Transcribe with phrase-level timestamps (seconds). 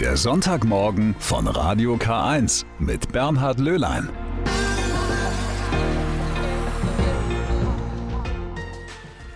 [0.00, 4.10] Der Sonntagmorgen von Radio K1 mit Bernhard Löhlein.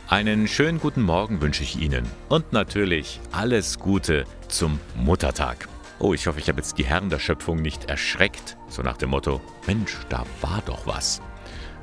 [0.07, 5.67] Einen schönen guten Morgen wünsche ich Ihnen und natürlich alles Gute zum Muttertag.
[5.99, 9.09] Oh, ich hoffe, ich habe jetzt die Herren der Schöpfung nicht erschreckt, so nach dem
[9.11, 11.23] Motto, Mensch, da war doch was.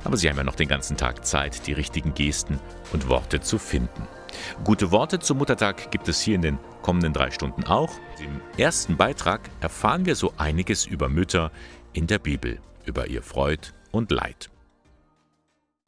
[0.04, 2.60] Aber Sie haben ja noch den ganzen Tag Zeit, die richtigen Gesten
[2.94, 4.08] und Worte zu finden.
[4.64, 8.00] Gute Worte zum Muttertag gibt es hier in den kommenden drei Stunden auch.
[8.18, 11.52] Im ersten Beitrag erfahren wir so einiges über Mütter
[11.92, 14.50] in der Bibel, über ihr Freud und Leid.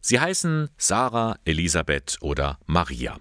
[0.01, 3.17] Sie heißen Sarah, Elisabeth oder Maria.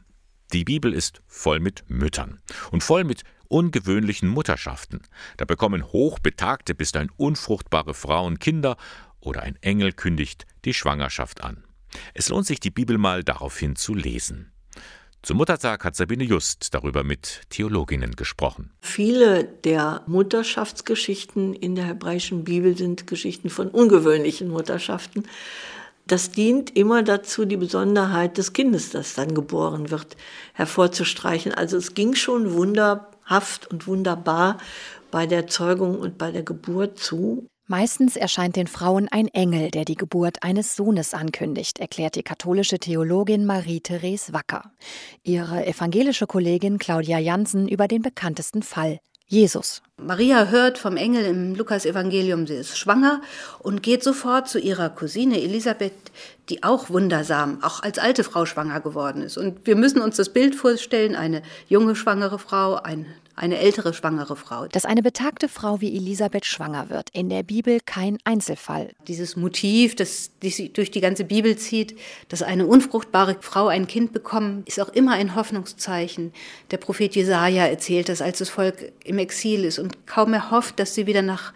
[0.53, 2.41] Die Bibel ist voll mit Müttern
[2.73, 5.03] und voll mit ungewöhnlichen Mutterschaften.
[5.37, 8.77] Da bekommen hochbetagte bis dahin unfruchtbare Frauen Kinder
[9.21, 11.63] oder ein Engel kündigt die Schwangerschaft an.
[12.13, 14.51] Es lohnt sich, die Bibel mal daraufhin zu lesen.
[15.23, 18.71] Zum Muttertag hat Sabine Just darüber mit Theologinnen gesprochen.
[18.81, 25.25] Viele der Mutterschaftsgeschichten in der hebräischen Bibel sind Geschichten von ungewöhnlichen Mutterschaften.
[26.07, 30.17] Das dient immer dazu, die Besonderheit des Kindes, das dann geboren wird,
[30.55, 31.53] hervorzustreichen.
[31.53, 34.57] Also es ging schon wunderhaft und wunderbar
[35.11, 37.47] bei der Zeugung und bei der Geburt zu.
[37.71, 42.79] Meistens erscheint den Frauen ein Engel, der die Geburt eines Sohnes ankündigt, erklärt die katholische
[42.79, 44.73] Theologin Marie-Therese Wacker.
[45.23, 49.83] Ihre evangelische Kollegin Claudia Jansen über den bekanntesten Fall, Jesus.
[49.99, 53.21] Maria hört vom Engel im Lukas-Evangelium, sie ist schwanger
[53.59, 55.93] und geht sofort zu ihrer Cousine Elisabeth,
[56.49, 59.37] die auch wundersam, auch als alte Frau schwanger geworden ist.
[59.37, 63.05] Und wir müssen uns das Bild vorstellen, eine junge schwangere Frau, ein
[63.39, 64.67] eine ältere schwangere Frau.
[64.67, 68.91] Dass eine betagte Frau wie Elisabeth schwanger wird, in der Bibel kein Einzelfall.
[69.07, 74.13] Dieses Motiv, das sich durch die ganze Bibel zieht, dass eine unfruchtbare Frau ein Kind
[74.13, 76.33] bekommt, ist auch immer ein Hoffnungszeichen.
[76.71, 80.79] Der Prophet Jesaja erzählt das, als das Volk im Exil ist und kaum mehr hofft,
[80.79, 81.53] dass sie wieder nach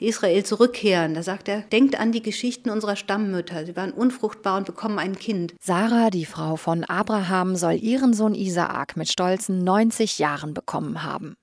[0.00, 1.14] Israel zurückkehren.
[1.14, 3.64] Da sagt er, denkt an die Geschichten unserer Stammmütter.
[3.66, 5.54] Sie waren unfruchtbar und bekommen ein Kind.
[5.60, 11.36] Sarah, die Frau von Abraham, soll ihren Sohn Isaak mit stolzen 90 Jahren bekommen haben.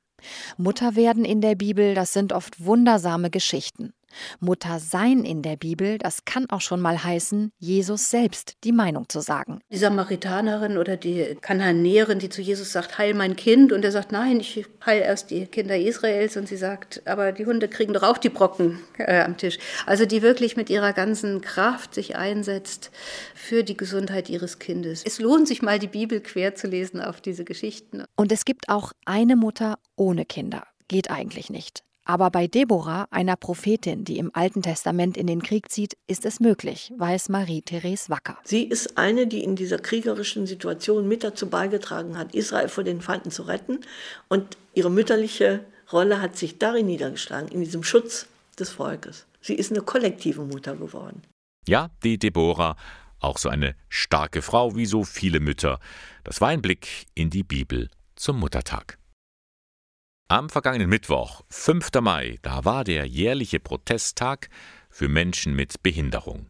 [0.57, 3.94] Mutter werden in der Bibel, das sind oft wundersame Geschichten.
[4.40, 9.09] Mutter sein in der Bibel, das kann auch schon mal heißen, Jesus selbst die Meinung
[9.09, 9.59] zu sagen.
[9.72, 14.12] Die Samaritanerin oder die Kananäerin, die zu Jesus sagt, heil mein Kind, und er sagt,
[14.12, 18.03] nein, ich heil erst die Kinder Israels, und sie sagt, aber die Hunde kriegen doch
[18.03, 19.57] auch die Brocken äh, am Tisch.
[19.85, 22.91] Also die wirklich mit ihrer ganzen Kraft sich einsetzt
[23.35, 25.03] für die Gesundheit ihres Kindes.
[25.06, 28.03] Es lohnt sich mal, die Bibel quer zu lesen auf diese Geschichten.
[28.16, 30.66] Und es gibt auch eine Mutter ohne Kinder.
[30.88, 31.84] Geht eigentlich nicht.
[32.05, 36.41] Aber bei Deborah, einer Prophetin, die im Alten Testament in den Krieg zieht, ist es
[36.41, 38.37] möglich, weiß Marie-Therese Wacker.
[38.43, 42.99] Sie ist eine, die in dieser kriegerischen Situation mit dazu beigetragen hat, Israel vor den
[42.99, 43.79] Feinden zu retten.
[44.27, 45.61] Und ihre mütterliche
[45.93, 48.27] Rolle hat sich darin niedergeschlagen, in diesem Schutz
[48.59, 49.25] des Volkes.
[49.39, 51.21] Sie ist eine kollektive Mutter geworden.
[51.67, 52.75] Ja, die Deborah,
[53.19, 55.79] auch so eine starke Frau wie so viele Mütter.
[56.25, 58.97] Das war ein Blick in die Bibel zum Muttertag.
[60.29, 61.91] Am vergangenen Mittwoch, 5.
[62.01, 64.50] Mai, da war der jährliche Protesttag
[64.89, 66.50] für Menschen mit Behinderung.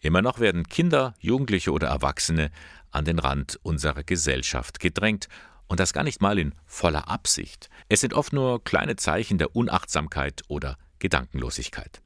[0.00, 2.50] Immer noch werden Kinder, Jugendliche oder Erwachsene
[2.90, 5.28] an den Rand unserer Gesellschaft gedrängt,
[5.68, 7.70] und das gar nicht mal in voller Absicht.
[7.88, 12.02] Es sind oft nur kleine Zeichen der Unachtsamkeit oder Gedankenlosigkeit.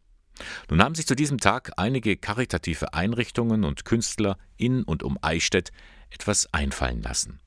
[0.71, 5.73] Nun haben sich zu diesem Tag einige karitative Einrichtungen und Künstler in und um Eichstätt
[6.11, 7.41] etwas einfallen lassen.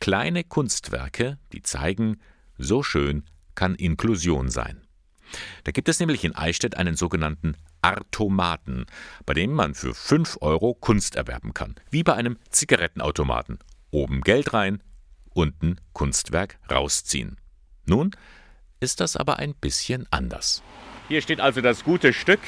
[0.00, 2.18] Kleine Kunstwerke, die zeigen,
[2.58, 3.24] so schön
[3.54, 4.82] kann Inklusion sein.
[5.64, 8.86] Da gibt es nämlich in Eichstätt einen sogenannten Artomaten,
[9.26, 13.58] bei dem man für 5 Euro Kunst erwerben kann, wie bei einem Zigarettenautomaten.
[13.90, 14.82] Oben Geld rein,
[15.32, 17.36] unten Kunstwerk rausziehen.
[17.86, 18.10] Nun
[18.80, 20.62] ist das aber ein bisschen anders.
[21.08, 22.40] Hier steht also das gute Stück,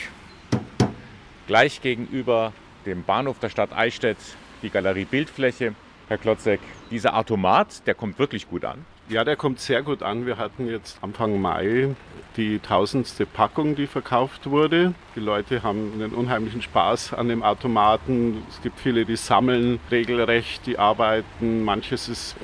[1.47, 2.53] gleich gegenüber
[2.87, 4.19] dem Bahnhof der Stadt Eichstätt,
[4.63, 5.75] die Galerie Bildfläche.
[6.09, 6.61] Herr Klotzek,
[6.91, 8.85] dieser Automat, der kommt wirklich gut an.
[9.11, 10.25] Ja, der kommt sehr gut an.
[10.25, 11.97] Wir hatten jetzt Anfang Mai
[12.37, 14.95] die tausendste Packung, die verkauft wurde.
[15.17, 18.45] Die Leute haben einen unheimlichen Spaß an dem Automaten.
[18.49, 21.65] Es gibt viele, die sammeln regelrecht, die arbeiten.
[21.65, 22.37] Manches ist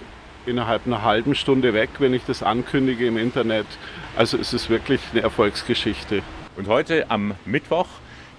[0.44, 3.66] innerhalb einer halben Stunde weg, wenn ich das ankündige im Internet.
[4.16, 6.22] Also es ist wirklich eine Erfolgsgeschichte.
[6.56, 7.86] Und heute am Mittwoch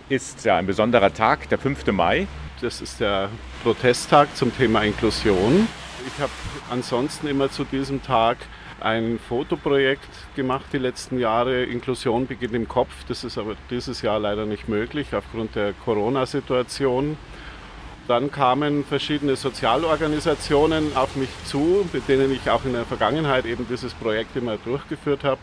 [0.09, 1.93] ist ja ein besonderer Tag, der 5.
[1.93, 2.27] Mai.
[2.59, 3.29] Das ist der
[3.63, 5.69] Protesttag zum Thema Inklusion.
[6.07, 6.31] Ich habe
[6.69, 8.37] ansonsten immer zu diesem Tag
[8.79, 11.63] ein Fotoprojekt gemacht die letzten Jahre.
[11.63, 12.91] Inklusion beginnt im Kopf.
[13.09, 17.17] Das ist aber dieses Jahr leider nicht möglich aufgrund der Corona-Situation.
[18.07, 23.67] Dann kamen verschiedene Sozialorganisationen auf mich zu, mit denen ich auch in der Vergangenheit eben
[23.69, 25.41] dieses Projekt immer durchgeführt habe.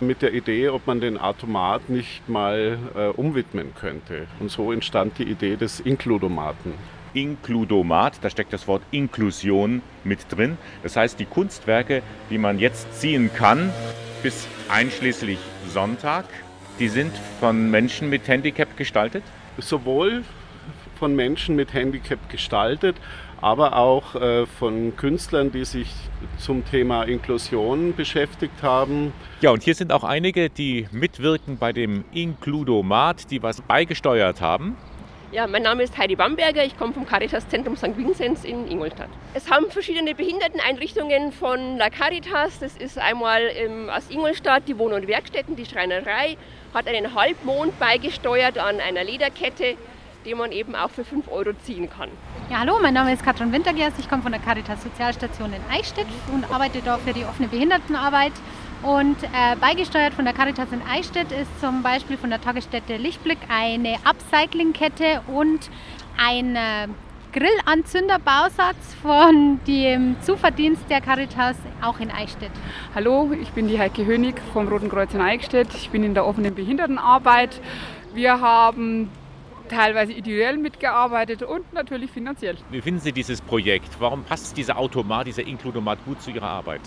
[0.00, 4.26] mit der Idee, ob man den Automat nicht mal äh, umwidmen könnte.
[4.40, 6.74] Und so entstand die Idee des Inkludomaten.
[7.14, 10.58] Inkludomat, da steckt das Wort Inklusion mit drin.
[10.82, 13.72] Das heißt, die Kunstwerke, die man jetzt ziehen kann,
[14.22, 15.38] bis einschließlich
[15.68, 16.26] Sonntag,
[16.78, 19.22] die sind von Menschen mit Handicap gestaltet?
[19.58, 20.24] Sowohl
[20.98, 22.96] von Menschen mit Handicap gestaltet,
[23.40, 25.92] aber auch äh, von Künstlern, die sich
[26.38, 29.12] zum Thema Inklusion beschäftigt haben.
[29.40, 34.76] Ja, und hier sind auch einige, die mitwirken bei dem Inkludomat, die was beigesteuert haben.
[35.34, 37.96] Ja, mein Name ist Heidi Bamberger, ich komme vom Caritas Zentrum St.
[37.96, 39.08] Vinzenz in Ingolstadt.
[39.34, 44.92] Es haben verschiedene Behinderteneinrichtungen von La Caritas, das ist einmal ähm, aus Ingolstadt die Wohn-
[44.92, 46.36] und Werkstätten, die Schreinerei,
[46.72, 49.76] hat einen Halbmond beigesteuert an einer Lederkette
[50.24, 52.08] den man eben auch für 5 Euro ziehen kann.
[52.50, 53.92] Ja, hallo, mein Name ist Katrin Wintergers.
[53.98, 58.32] Ich komme von der Caritas Sozialstation in Eichstätt und arbeite dort für die offene Behindertenarbeit.
[58.84, 63.38] Und äh, beigesteuert von der Caritas in Eichstätt ist zum Beispiel von der Tagesstätte Lichtblick
[63.48, 65.70] eine Upcycling-Kette und
[66.18, 66.88] ein äh,
[67.32, 72.50] Grillanzünderbausatz von dem Zuverdienst der Caritas auch in Eichstätt.
[72.94, 75.68] Hallo, ich bin die Heike Hönig vom Roten Kreuz in Eichstätt.
[75.74, 77.62] Ich bin in der offenen Behindertenarbeit.
[78.12, 79.10] Wir haben
[79.70, 82.58] teilweise ideell mitgearbeitet und natürlich finanziell.
[82.70, 83.98] Wie finden Sie dieses Projekt?
[83.98, 86.82] Warum passt dieser Automat, dieser Inkludomat gut zu Ihrer Arbeit?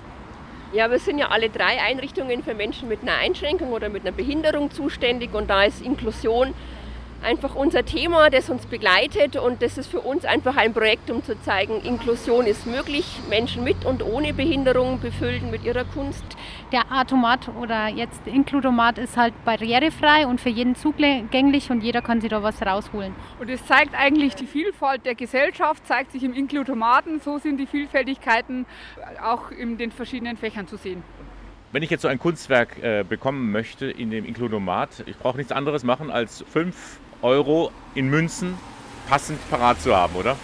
[0.73, 4.11] Ja, wir sind ja alle drei Einrichtungen für Menschen mit einer Einschränkung oder mit einer
[4.11, 6.53] Behinderung zuständig und da ist Inklusion
[7.23, 11.23] einfach unser Thema, das uns begleitet und das ist für uns einfach ein Projekt, um
[11.23, 16.25] zu zeigen, Inklusion ist möglich, Menschen mit und ohne Behinderung befüllen mit ihrer Kunst.
[16.71, 22.21] Der Automat oder jetzt Inkludomat ist halt barrierefrei und für jeden zugänglich und jeder kann
[22.21, 23.13] sich da was rausholen.
[23.39, 27.67] Und es zeigt eigentlich die Vielfalt der Gesellschaft, zeigt sich im Inkludomaten, so sind die
[27.67, 28.65] Vielfältigkeiten
[29.23, 31.03] auch in den verschiedenen Fächern zu sehen.
[31.73, 35.51] Wenn ich jetzt so ein Kunstwerk äh, bekommen möchte in dem Inkludomat, ich brauche nichts
[35.51, 38.57] anderes machen als fünf Euro in Münzen
[39.09, 40.35] passend parat zu haben, oder?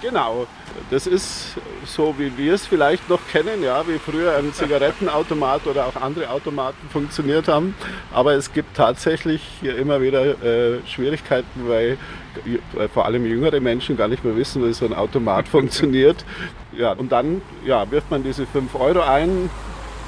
[0.00, 0.46] Genau,
[0.90, 5.86] das ist so, wie wir es vielleicht noch kennen, ja, wie früher ein Zigarettenautomat oder
[5.86, 7.74] auch andere Automaten funktioniert haben.
[8.12, 11.98] Aber es gibt tatsächlich hier immer wieder äh, Schwierigkeiten, weil
[12.78, 16.24] äh, vor allem jüngere Menschen gar nicht mehr wissen, wie so ein Automat funktioniert.
[16.76, 19.50] Ja, und dann ja, wirft man diese 5 Euro ein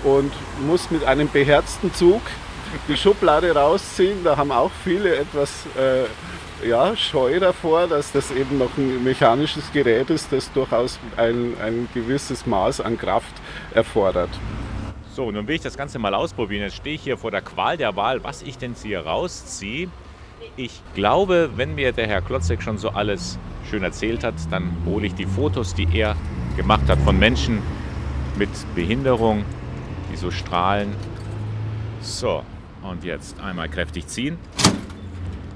[0.05, 0.33] und
[0.69, 2.23] muss mit einem beherzten Zug
[2.89, 4.23] die Schublade rausziehen.
[4.25, 9.73] Da haben auch viele etwas äh, ja, Scheu davor, dass das eben noch ein mechanisches
[9.73, 13.35] Gerät ist, das durchaus ein, ein gewisses Maß an Kraft
[13.73, 14.31] erfordert.
[15.13, 16.63] So, nun will ich das Ganze mal ausprobieren.
[16.63, 19.89] Jetzt stehe ich hier vor der Qual der Wahl, was ich denn hier rausziehe.
[20.57, 23.39] Ich glaube, wenn mir der Herr Klotzek schon so alles
[23.69, 26.17] schön erzählt hat, dann hole ich die Fotos, die er
[26.57, 27.63] gemacht hat von Menschen
[28.37, 29.45] mit Behinderung,
[30.13, 30.95] die so strahlen.
[32.01, 32.43] So,
[32.83, 34.39] und jetzt einmal kräftig ziehen.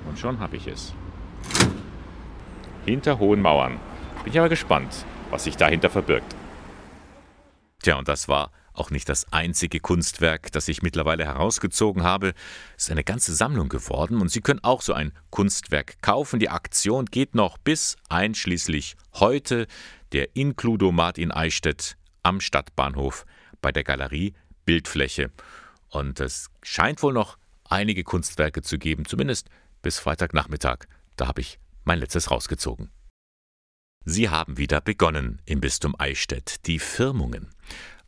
[0.09, 0.95] Und schon habe ich es.
[2.85, 3.79] Hinter hohen Mauern.
[4.23, 6.35] Bin ich aber gespannt, was sich dahinter verbirgt.
[7.83, 12.35] Tja, und das war auch nicht das einzige Kunstwerk, das ich mittlerweile herausgezogen habe.
[12.77, 16.41] Es ist eine ganze Sammlung geworden und Sie können auch so ein Kunstwerk kaufen.
[16.41, 19.67] Die Aktion geht noch bis einschließlich heute
[20.13, 23.25] der Inkludomat in Eichstätt am Stadtbahnhof
[23.61, 24.35] bei der Galerie
[24.65, 25.31] Bildfläche.
[25.95, 29.49] Und es scheint wohl noch einige Kunstwerke zu geben, zumindest
[29.81, 30.87] bis Freitagnachmittag.
[31.17, 32.91] Da habe ich mein letztes rausgezogen.
[34.05, 37.49] Sie haben wieder begonnen im Bistum Eichstätt, die Firmungen.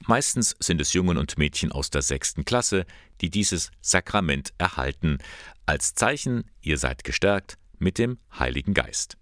[0.00, 2.86] Meistens sind es Jungen und Mädchen aus der sechsten Klasse,
[3.20, 5.18] die dieses Sakrament erhalten,
[5.64, 9.16] als Zeichen, ihr seid gestärkt mit dem Heiligen Geist.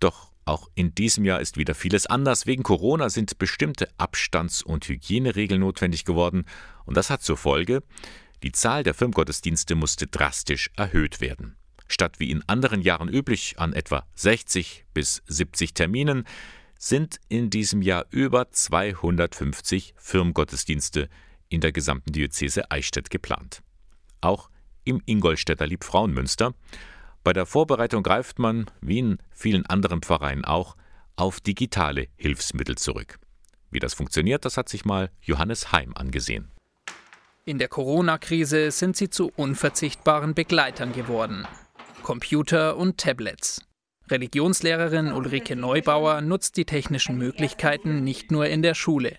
[0.00, 2.46] Doch auch in diesem Jahr ist wieder vieles anders.
[2.46, 6.46] Wegen Corona sind bestimmte Abstands- und Hygieneregeln notwendig geworden
[6.84, 7.82] und das hat zur Folge,
[8.42, 11.56] die Zahl der Firmgottesdienste musste drastisch erhöht werden.
[11.86, 16.24] Statt wie in anderen Jahren üblich an etwa 60 bis 70 Terminen
[16.78, 21.08] sind in diesem Jahr über 250 Firmgottesdienste
[21.48, 23.62] in der gesamten Diözese Eichstätt geplant.
[24.20, 24.50] Auch
[24.84, 26.54] im Ingolstädter Liebfrauenmünster
[27.22, 30.76] bei der Vorbereitung greift man, wie in vielen anderen Pfarreien auch,
[31.14, 33.18] auf digitale Hilfsmittel zurück.
[33.70, 36.50] Wie das funktioniert, das hat sich mal Johannes Heim angesehen.
[37.44, 41.44] In der Corona-Krise sind sie zu unverzichtbaren Begleitern geworden.
[42.04, 43.66] Computer und Tablets.
[44.08, 49.18] Religionslehrerin Ulrike Neubauer nutzt die technischen Möglichkeiten nicht nur in der Schule.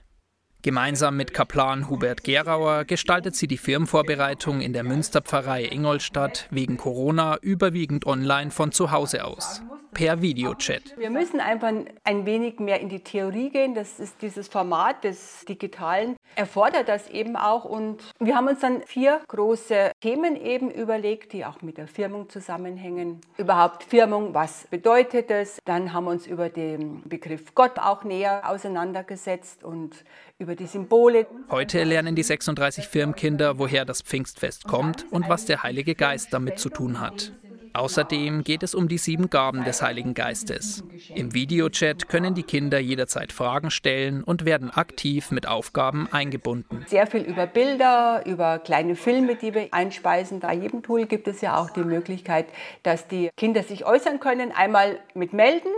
[0.63, 7.37] Gemeinsam mit Kaplan Hubert Gerauer gestaltet sie die Firmenvorbereitung in der Münsterpfarrei Ingolstadt wegen Corona
[7.41, 9.61] überwiegend online von zu Hause aus
[9.93, 10.97] per Videochat.
[10.97, 11.71] Wir müssen einfach
[12.03, 13.75] ein wenig mehr in die Theorie gehen.
[13.75, 17.65] Das ist dieses Format des Digitalen, erfordert das eben auch.
[17.65, 22.29] Und wir haben uns dann vier große Themen eben überlegt, die auch mit der Firmung
[22.29, 23.21] zusammenhängen.
[23.37, 25.59] Überhaupt Firmung, was bedeutet es?
[25.65, 30.03] Dann haben wir uns über den Begriff Gott auch näher auseinandergesetzt und
[30.39, 31.27] über die Symbole.
[31.49, 36.59] Heute lernen die 36 Firmkinder, woher das Pfingstfest kommt und was der Heilige Geist damit
[36.59, 37.31] zu tun hat.
[37.75, 40.83] Außerdem geht es um die sieben Gaben des Heiligen Geistes.
[41.15, 46.85] Im Videochat können die Kinder jederzeit Fragen stellen und werden aktiv mit Aufgaben eingebunden.
[46.87, 50.39] Sehr viel über Bilder, über kleine Filme, die wir einspeisen.
[50.39, 52.45] Bei jedem Tool gibt es ja auch die Möglichkeit,
[52.83, 54.51] dass die Kinder sich äußern können.
[54.51, 55.71] Einmal mit Melden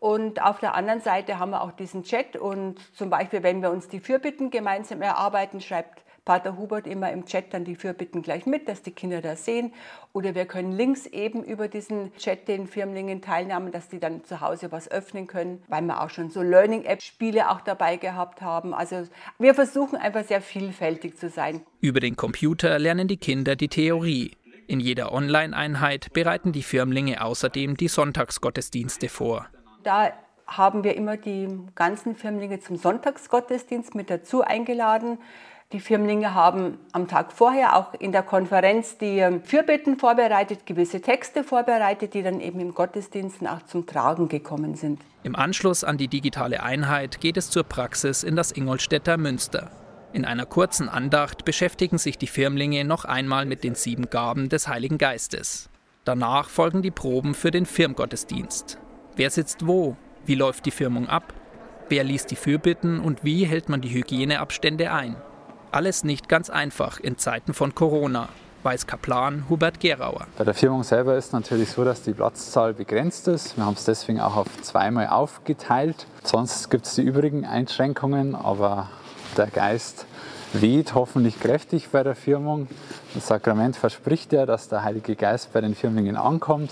[0.00, 3.70] und auf der anderen Seite haben wir auch diesen Chat und zum Beispiel, wenn wir
[3.70, 8.46] uns die Fürbitten gemeinsam erarbeiten, schreibt Pater Hubert immer im Chat dann die Fürbitten gleich
[8.46, 9.72] mit, dass die Kinder das sehen.
[10.12, 14.40] Oder wir können links eben über diesen Chat den Firmlingen teilnehmen, dass die dann zu
[14.40, 18.72] Hause was öffnen können, weil wir auch schon so Learning-App-Spiele auch dabei gehabt haben.
[18.72, 19.06] Also
[19.38, 21.62] wir versuchen einfach sehr vielfältig zu sein.
[21.80, 24.32] Über den Computer lernen die Kinder die Theorie.
[24.66, 29.48] In jeder Online-Einheit bereiten die Firmlinge außerdem die Sonntagsgottesdienste vor.
[29.82, 30.12] Da
[30.46, 35.18] haben wir immer die ganzen Firmlinge zum Sonntagsgottesdienst mit dazu eingeladen.
[35.72, 41.00] Die Firmlinge haben am Tag vorher auch in der Konferenz die ähm, Fürbitten vorbereitet, gewisse
[41.00, 45.00] Texte vorbereitet, die dann eben im Gottesdienst auch zum Tragen gekommen sind.
[45.22, 49.70] Im Anschluss an die digitale Einheit geht es zur Praxis in das Ingolstädter Münster.
[50.12, 54.66] In einer kurzen Andacht beschäftigen sich die Firmlinge noch einmal mit den sieben Gaben des
[54.66, 55.70] Heiligen Geistes.
[56.04, 58.78] Danach folgen die Proben für den Firmgottesdienst.
[59.20, 59.96] Wer sitzt wo?
[60.24, 61.34] Wie läuft die Firmung ab?
[61.90, 65.14] Wer liest die Fürbitten und wie hält man die Hygieneabstände ein?
[65.72, 68.30] Alles nicht ganz einfach in Zeiten von Corona,
[68.62, 70.26] weiß Kaplan Hubert Gerauer.
[70.38, 73.58] Bei der Firmung selber ist natürlich so, dass die Platzzahl begrenzt ist.
[73.58, 76.06] Wir haben es deswegen auch auf zweimal aufgeteilt.
[76.24, 78.88] Sonst gibt es die übrigen Einschränkungen, aber
[79.36, 80.06] der Geist
[80.54, 82.68] weht hoffentlich kräftig bei der Firmung.
[83.14, 86.70] Das Sakrament verspricht ja, dass der Heilige Geist bei den Firmlingen ankommt.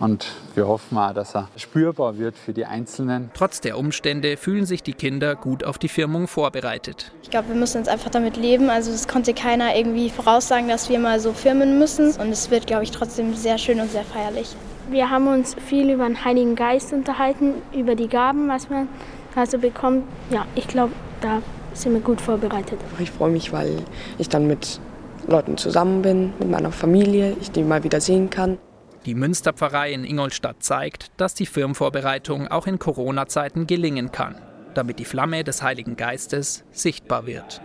[0.00, 3.30] Und wir hoffen auch, dass er spürbar wird für die Einzelnen.
[3.34, 7.12] Trotz der Umstände fühlen sich die Kinder gut auf die Firmung vorbereitet.
[7.22, 8.70] Ich glaube, wir müssen jetzt einfach damit leben.
[8.70, 12.12] Also es konnte keiner irgendwie voraussagen, dass wir mal so firmen müssen.
[12.16, 14.56] Und es wird, glaube ich, trotzdem sehr schön und sehr feierlich.
[14.90, 18.88] Wir haben uns viel über den Heiligen Geist unterhalten, über die Gaben, was man
[19.34, 20.04] also bekommt.
[20.30, 21.40] Ja, ich glaube, da
[21.72, 22.78] sind wir gut vorbereitet.
[22.98, 23.78] Ich freue mich, weil
[24.18, 24.80] ich dann mit
[25.26, 28.58] Leuten zusammen bin, mit meiner Familie, ich die mal wieder sehen kann.
[29.06, 34.36] Die Münsterpfarrei in Ingolstadt zeigt, dass die Firmenvorbereitung auch in Corona-Zeiten gelingen kann,
[34.72, 37.60] damit die Flamme des Heiligen Geistes sichtbar wird.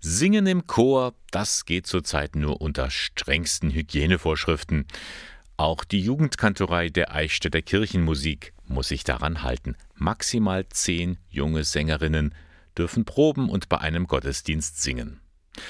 [0.00, 4.86] Singen im Chor, das geht zurzeit nur unter strengsten Hygienevorschriften.
[5.56, 9.76] Auch die Jugendkantorei der Eichstätter Kirchenmusik muss sich daran halten.
[9.94, 12.34] Maximal zehn junge Sängerinnen
[12.76, 15.21] dürfen proben und bei einem Gottesdienst singen.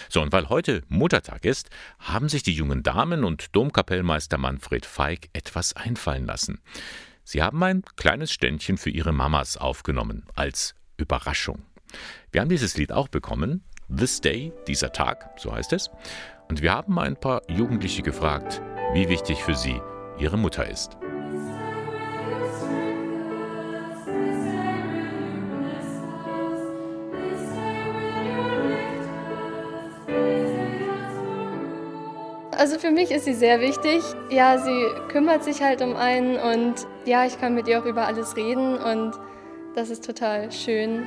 [0.09, 5.29] So, und weil heute Muttertag ist, haben sich die jungen Damen und Domkapellmeister Manfred Feig
[5.33, 6.61] etwas einfallen lassen.
[7.25, 11.63] Sie haben ein kleines Ständchen für ihre Mamas aufgenommen, als Überraschung.
[12.31, 15.91] Wir haben dieses Lied auch bekommen, This Day, dieser Tag, so heißt es.
[16.49, 18.63] Und wir haben ein paar Jugendliche gefragt,
[18.95, 19.81] wie wichtig für sie
[20.19, 20.97] ihre Mutter ist.
[32.63, 34.05] Also für mich ist sie sehr wichtig.
[34.31, 38.07] Ja, sie kümmert sich halt um einen und ja, ich kann mit ihr auch über
[38.07, 39.19] alles reden und
[39.75, 41.03] das ist total schön.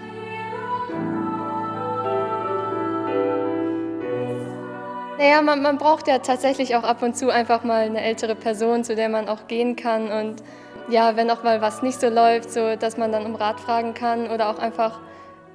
[5.17, 8.83] Naja, man, man braucht ja tatsächlich auch ab und zu einfach mal eine ältere Person,
[8.83, 10.43] zu der man auch gehen kann und
[10.89, 13.93] ja, wenn auch mal was nicht so läuft, so dass man dann um Rat fragen
[13.93, 15.00] kann oder auch einfach,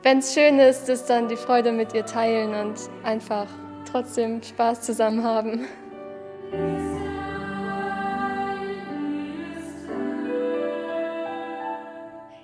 [0.02, 3.48] wenn es schön ist, dass dann die Freude mit ihr teilen und einfach
[3.84, 5.66] trotzdem Spaß zusammen haben.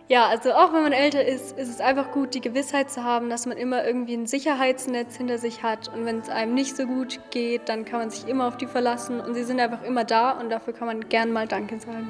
[0.09, 3.29] Ja, also auch wenn man älter ist, ist es einfach gut, die Gewissheit zu haben,
[3.29, 5.89] dass man immer irgendwie ein Sicherheitsnetz hinter sich hat.
[5.93, 8.69] Und wenn es einem nicht so gut geht, dann kann man sich immer auf die
[8.69, 9.19] verlassen.
[9.19, 12.09] Und sie sind einfach immer da und dafür kann man gern mal Danke sagen.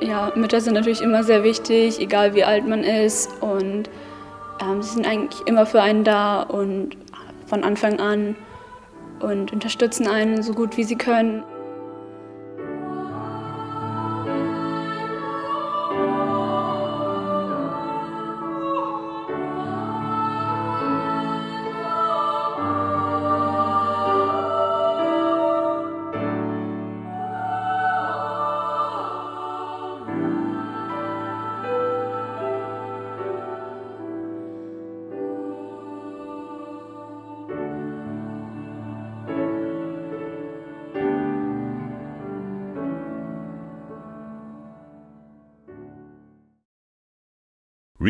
[0.00, 3.42] Ja, Mütter sind natürlich immer sehr wichtig, egal wie alt man ist.
[3.42, 3.90] Und
[4.62, 6.96] ähm, sie sind eigentlich immer für einen da und
[7.46, 8.36] von Anfang an
[9.18, 11.42] und unterstützen einen so gut wie sie können.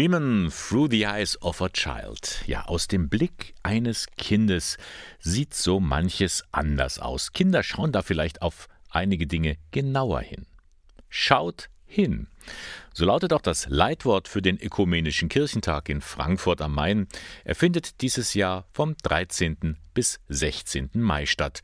[0.03, 2.43] Riemann Through the Eyes of a Child.
[2.49, 4.77] Ja, aus dem Blick eines Kindes
[5.21, 7.33] sieht so manches anders aus.
[7.33, 10.47] Kinder schauen da vielleicht auf einige Dinge genauer hin.
[11.09, 12.27] Schaut hin.
[12.93, 17.07] So lautet auch das Leitwort für den Ökumenischen Kirchentag in Frankfurt am Main.
[17.45, 19.77] Er findet dieses Jahr vom 13.
[19.95, 20.91] bis 16.
[20.95, 21.61] Mai statt.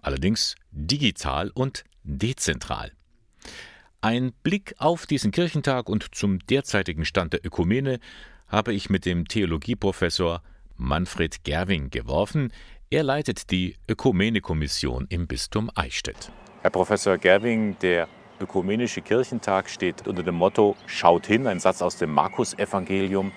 [0.00, 2.92] Allerdings digital und dezentral.
[4.04, 8.00] Ein Blick auf diesen Kirchentag und zum derzeitigen Stand der Ökumene
[8.48, 10.42] habe ich mit dem Theologieprofessor
[10.76, 12.52] Manfred Gerwing geworfen.
[12.90, 16.30] Er leitet die Ökumene-Kommission im Bistum Eichstätt.
[16.60, 18.06] Herr Professor Gerwing, der
[18.38, 23.32] Ökumenische Kirchentag steht unter dem Motto Schaut hin, ein Satz aus dem Markus-Evangelium.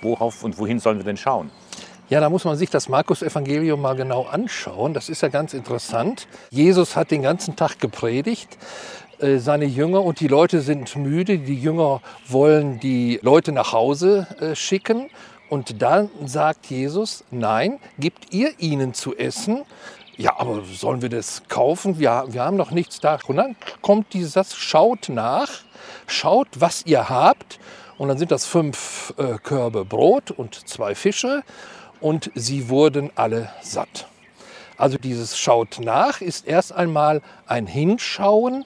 [0.00, 1.50] Worauf und wohin sollen wir denn schauen?
[2.10, 4.92] Ja, da muss man sich das Markus-Evangelium mal genau anschauen.
[4.92, 6.28] Das ist ja ganz interessant.
[6.50, 8.58] Jesus hat den ganzen Tag gepredigt.
[9.24, 11.38] Äh, seine Jünger und die Leute sind müde.
[11.38, 15.08] Die Jünger wollen die Leute nach Hause äh, schicken.
[15.48, 19.62] Und dann sagt Jesus, nein, gebt ihr ihnen zu essen.
[20.16, 21.98] Ja, aber sollen wir das kaufen?
[21.98, 23.18] Wir, wir haben noch nichts da.
[23.26, 25.48] Und dann kommt dieser Satz, schaut nach,
[26.06, 27.58] schaut, was ihr habt.
[27.96, 31.42] Und dann sind das fünf äh, Körbe Brot und zwei Fische.
[32.00, 34.06] Und sie wurden alle satt.
[34.76, 38.64] Also dieses Schaut nach ist erst einmal ein Hinschauen,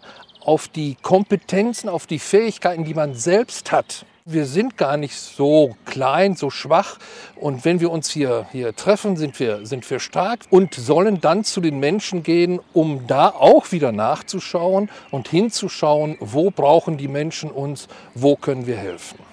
[0.48, 4.06] auf die Kompetenzen, auf die Fähigkeiten, die man selbst hat.
[4.24, 6.96] Wir sind gar nicht so klein, so schwach.
[7.36, 11.44] Und wenn wir uns hier, hier treffen, sind wir, sind wir stark und sollen dann
[11.44, 17.50] zu den Menschen gehen, um da auch wieder nachzuschauen und hinzuschauen, wo brauchen die Menschen
[17.50, 19.27] uns, wo können wir helfen.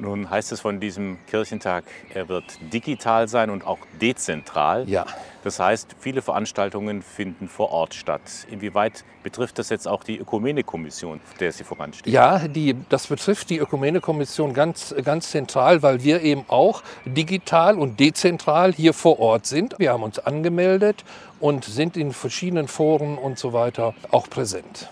[0.00, 4.88] Nun heißt es von diesem Kirchentag, er wird digital sein und auch dezentral.
[4.88, 5.06] Ja.
[5.42, 8.20] Das heißt, viele Veranstaltungen finden vor Ort statt.
[8.50, 12.12] Inwieweit betrifft das jetzt auch die Ökumene-Kommission, der Sie voransteht?
[12.12, 17.98] Ja, die, das betrifft die Ökumene-Kommission ganz, ganz zentral, weil wir eben auch digital und
[17.98, 19.74] dezentral hier vor Ort sind.
[19.78, 21.04] Wir haben uns angemeldet
[21.40, 24.90] und sind in verschiedenen Foren und so weiter auch präsent.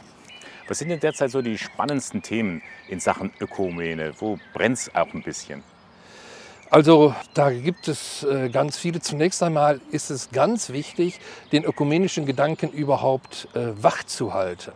[0.69, 4.13] Was sind denn derzeit so die spannendsten Themen in Sachen Ökumene?
[4.19, 5.63] Wo brennt es auch ein bisschen?
[6.71, 9.01] Also da gibt es äh, ganz viele.
[9.01, 11.21] Zunächst einmal ist es ganz wichtig,
[11.53, 14.73] den ökumenischen Gedanken überhaupt äh, wach zu halten,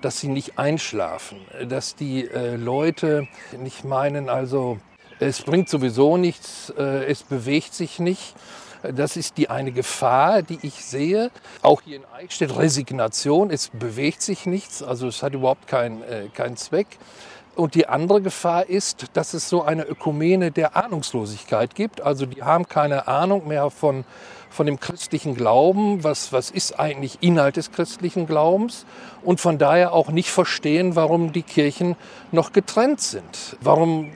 [0.00, 3.28] dass sie nicht einschlafen, dass die äh, Leute
[3.58, 4.78] nicht meinen, also
[5.20, 8.34] es bringt sowieso nichts, äh, es bewegt sich nicht,
[8.92, 11.30] das ist die eine Gefahr, die ich sehe.
[11.62, 16.28] Auch hier in Eichstätt Resignation, es bewegt sich nichts, also es hat überhaupt keinen äh,
[16.34, 16.98] kein Zweck.
[17.56, 22.00] Und die andere Gefahr ist, dass es so eine Ökumene der Ahnungslosigkeit gibt.
[22.00, 24.04] Also die haben keine Ahnung mehr von,
[24.54, 28.86] von dem christlichen Glauben, was, was ist eigentlich Inhalt des christlichen Glaubens
[29.24, 31.96] und von daher auch nicht verstehen, warum die Kirchen
[32.30, 33.56] noch getrennt sind.
[33.60, 34.12] Warum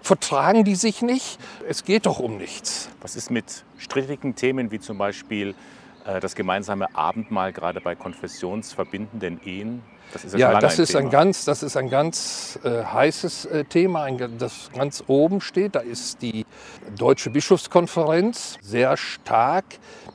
[0.00, 1.40] vertragen die sich nicht?
[1.68, 2.88] Es geht doch um nichts.
[3.00, 5.56] Was ist mit strittigen Themen wie zum Beispiel
[6.18, 9.82] das gemeinsame Abendmahl gerade bei konfessionsverbindenden Ehen?
[10.12, 13.64] Das ist ja, das, ein ist ein ganz, das ist ein ganz äh, heißes äh,
[13.64, 15.76] Thema, ein, das ganz oben steht.
[15.76, 16.46] Da ist die
[16.98, 19.64] Deutsche Bischofskonferenz sehr stark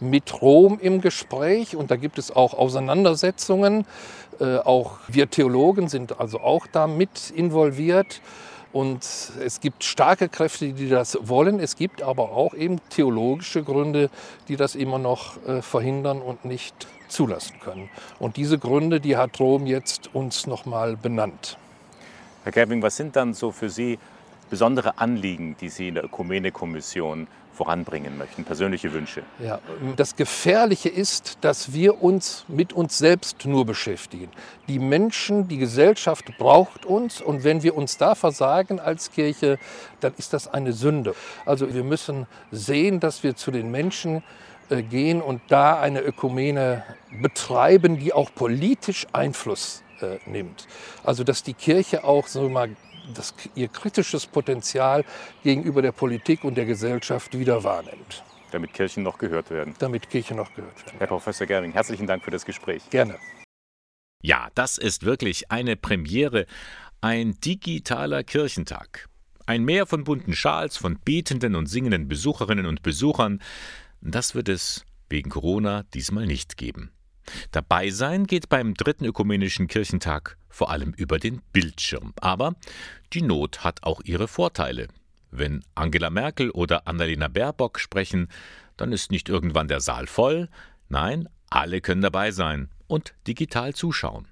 [0.01, 3.85] mit Rom im Gespräch und da gibt es auch Auseinandersetzungen.
[4.39, 8.21] Äh, auch wir Theologen sind also auch da mit involviert.
[8.75, 9.07] Und
[9.39, 11.61] es gibt starke Kräfte, die das wollen.
[11.61, 14.09] Es gibt aber auch eben theologische Gründe,
[14.49, 17.89] die das immer noch äh, verhindern und nicht zulassen können.
[18.19, 21.57] Und diese Gründe, die hat Rom jetzt uns nochmal benannt.
[22.43, 23.97] Herr Gerwing, was sind dann so für Sie
[24.49, 29.23] besondere Anliegen, die Sie in der Ökumene-Kommission voranbringen möchten, persönliche Wünsche?
[29.39, 29.59] Ja,
[29.95, 34.29] das Gefährliche ist, dass wir uns mit uns selbst nur beschäftigen.
[34.67, 39.57] Die Menschen, die Gesellschaft braucht uns und wenn wir uns da versagen als Kirche,
[40.01, 41.15] dann ist das eine Sünde.
[41.45, 44.23] Also wir müssen sehen, dass wir zu den Menschen
[44.69, 46.83] äh, gehen und da eine Ökumene
[47.21, 50.67] betreiben, die auch politisch Einfluss äh, nimmt.
[51.03, 52.69] Also dass die Kirche auch so mal
[53.13, 55.03] das, ihr kritisches Potenzial
[55.43, 58.23] gegenüber der Politik und der Gesellschaft wieder wahrnimmt.
[58.51, 59.75] Damit Kirchen noch gehört werden.
[59.79, 60.97] Damit Kirchen noch gehört werden.
[60.97, 62.89] Herr Professor Gerwing, herzlichen Dank für das Gespräch.
[62.89, 63.17] Gerne.
[64.21, 66.45] Ja, das ist wirklich eine Premiere,
[67.01, 69.07] ein digitaler Kirchentag.
[69.45, 73.41] Ein Meer von bunten Schals, von betenden und singenden Besucherinnen und Besuchern,
[74.01, 76.91] das wird es wegen Corona diesmal nicht geben.
[77.51, 82.13] Dabei sein geht beim dritten ökumenischen Kirchentag vor allem über den Bildschirm.
[82.21, 82.55] Aber
[83.13, 84.87] die Not hat auch ihre Vorteile.
[85.31, 88.29] Wenn Angela Merkel oder Annalena Baerbock sprechen,
[88.77, 90.49] dann ist nicht irgendwann der Saal voll.
[90.87, 94.27] Nein, alle können dabei sein und digital zuschauen.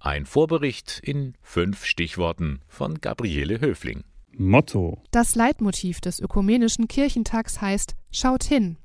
[0.00, 4.04] Ein Vorbericht in fünf Stichworten von Gabriele Höfling.
[4.36, 5.02] Motto.
[5.12, 8.76] Das Leitmotiv des Ökumenischen Kirchentags heißt Schaut hin.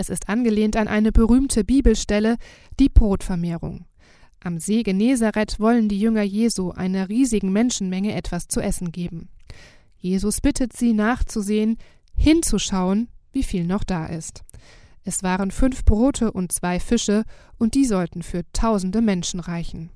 [0.00, 2.38] Es ist angelehnt an eine berühmte Bibelstelle,
[2.78, 3.84] die Brotvermehrung.
[4.42, 9.28] Am See Genezareth wollen die Jünger Jesu einer riesigen Menschenmenge etwas zu essen geben.
[9.98, 11.76] Jesus bittet sie nachzusehen,
[12.16, 14.42] hinzuschauen, wie viel noch da ist.
[15.04, 17.24] Es waren fünf Brote und zwei Fische,
[17.58, 19.90] und die sollten für tausende Menschen reichen.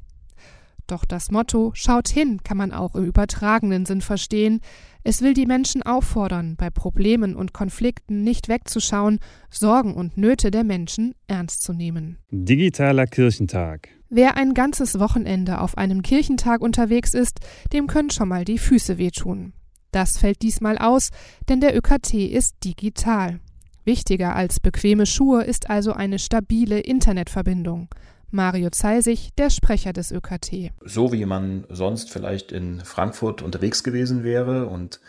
[0.87, 4.61] Doch das Motto Schaut hin kann man auch im übertragenen Sinn verstehen.
[5.03, 9.21] Es will die Menschen auffordern, bei Problemen und Konflikten nicht wegzuschauen,
[9.51, 12.19] Sorgen und Nöte der Menschen ernst zu nehmen.
[12.31, 13.89] Digitaler Kirchentag.
[14.11, 17.41] Wer ein ganzes Wochenende auf einem Kirchentag unterwegs ist,
[17.73, 19.55] dem können schon mal die Füße wehtun.
[19.91, 21.11] Das fällt diesmal aus,
[21.49, 23.41] denn der ÖKT ist digital.
[23.85, 27.89] Wichtiger als bequeme Schuhe ist also eine stabile Internetverbindung.
[28.35, 30.73] Mario Zeisig, der Sprecher des ÖKT.
[30.85, 35.01] So wie man sonst vielleicht in Frankfurt unterwegs gewesen wäre und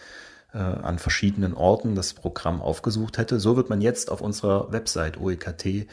[0.54, 5.20] äh, an verschiedenen Orten das Programm aufgesucht hätte, so wird man jetzt auf unserer Website
[5.20, 5.88] oekt.de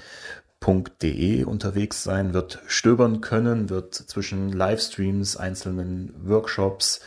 [1.45, 7.01] unterwegs sein, wird stöbern können, wird zwischen Livestreams, einzelnen Workshops,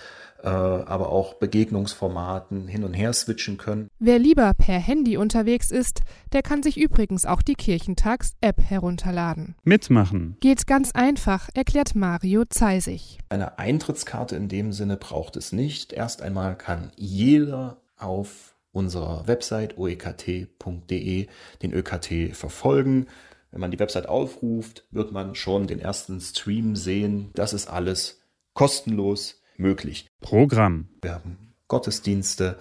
[0.49, 3.89] aber auch Begegnungsformaten hin und her switchen können.
[3.99, 6.01] Wer lieber per Handy unterwegs ist,
[6.34, 9.55] der kann sich übrigens auch die Kirchentags-App herunterladen.
[9.63, 10.38] Mitmachen.
[10.39, 13.19] Geht ganz einfach, erklärt Mario Zeisig.
[13.29, 15.93] Eine Eintrittskarte in dem Sinne braucht es nicht.
[15.93, 21.27] Erst einmal kann jeder auf unserer Website oekt.de
[21.62, 23.08] den ÖKT verfolgen.
[23.51, 27.31] Wenn man die Website aufruft, wird man schon den ersten Stream sehen.
[27.36, 28.19] Das ist alles
[28.53, 30.08] kostenlos möglich.
[30.25, 30.88] Programm.
[31.03, 32.57] Wir haben Gottesdienste,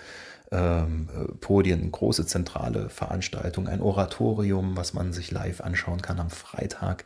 [0.52, 1.08] ähm,
[1.40, 7.04] Podien, große zentrale Veranstaltungen, ein Oratorium, was man sich live anschauen kann am Freitag.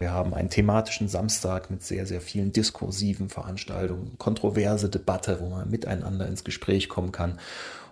[0.00, 5.70] Wir haben einen thematischen Samstag mit sehr, sehr vielen diskursiven Veranstaltungen, kontroverse Debatte, wo man
[5.70, 7.38] miteinander ins Gespräch kommen kann.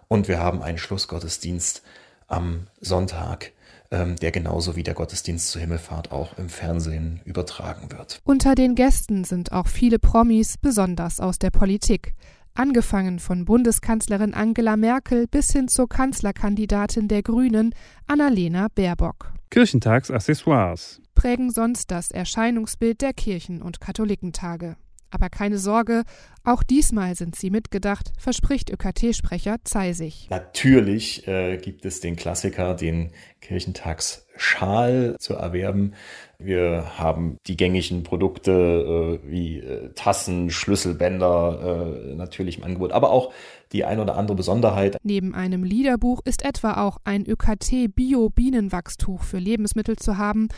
[0.08, 1.82] Und wir haben einen Schlussgottesdienst
[2.26, 3.52] am Sonntag
[3.92, 8.20] der genauso wie der Gottesdienst zur Himmelfahrt auch im Fernsehen übertragen wird.
[8.22, 12.14] Unter den Gästen sind auch viele Promis, besonders aus der Politik.
[12.54, 17.74] Angefangen von Bundeskanzlerin Angela Merkel bis hin zur Kanzlerkandidatin der Grünen,
[18.06, 19.32] Annalena Baerbock.
[19.50, 24.76] Kirchentagsaccessoires prägen sonst das Erscheinungsbild der Kirchen- und Katholikentage.
[25.10, 26.04] Aber keine Sorge,
[26.44, 30.28] auch diesmal sind sie mitgedacht, verspricht ÖKT-Sprecher Zeisig.
[30.30, 35.94] Natürlich äh, gibt es den Klassiker, den Kirchentagsschal zu erwerben.
[36.38, 43.10] Wir haben die gängigen Produkte äh, wie äh, Tassen, Schlüsselbänder äh, natürlich im Angebot, aber
[43.10, 43.32] auch
[43.72, 44.96] die ein oder andere Besonderheit.
[45.02, 50.48] Neben einem Liederbuch ist etwa auch ein ÖKT-Bio-Bienenwachstuch für Lebensmittel zu haben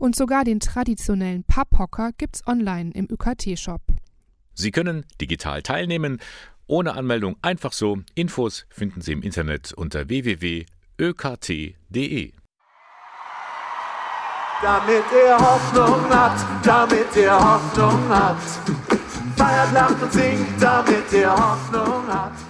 [0.00, 3.82] und sogar den traditionellen Papphocker gibt's online im ÜKT-Shop.
[4.54, 6.18] Sie können digital teilnehmen,
[6.66, 7.98] ohne Anmeldung einfach so.
[8.14, 10.66] Infos finden Sie im Internet unter www.ökt.de.
[14.62, 18.36] Damit er Hoffnung hat, damit er Hoffnung hat.
[19.36, 22.49] Feiert, lacht und singt, damit er Hoffnung hat.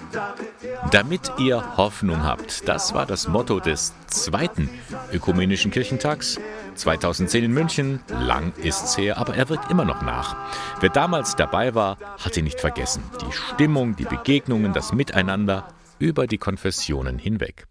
[0.89, 4.69] Damit ihr Hoffnung habt, das war das Motto des zweiten
[5.13, 6.41] Ökumenischen Kirchentags
[6.75, 8.01] 2010 in München.
[8.09, 10.37] Lang ist's her, aber er wirkt immer noch nach.
[10.81, 13.05] Wer damals dabei war, hat ihn nicht vergessen.
[13.21, 15.69] Die Stimmung, die Begegnungen, das Miteinander
[16.01, 17.67] über die Konfessionen hinweg.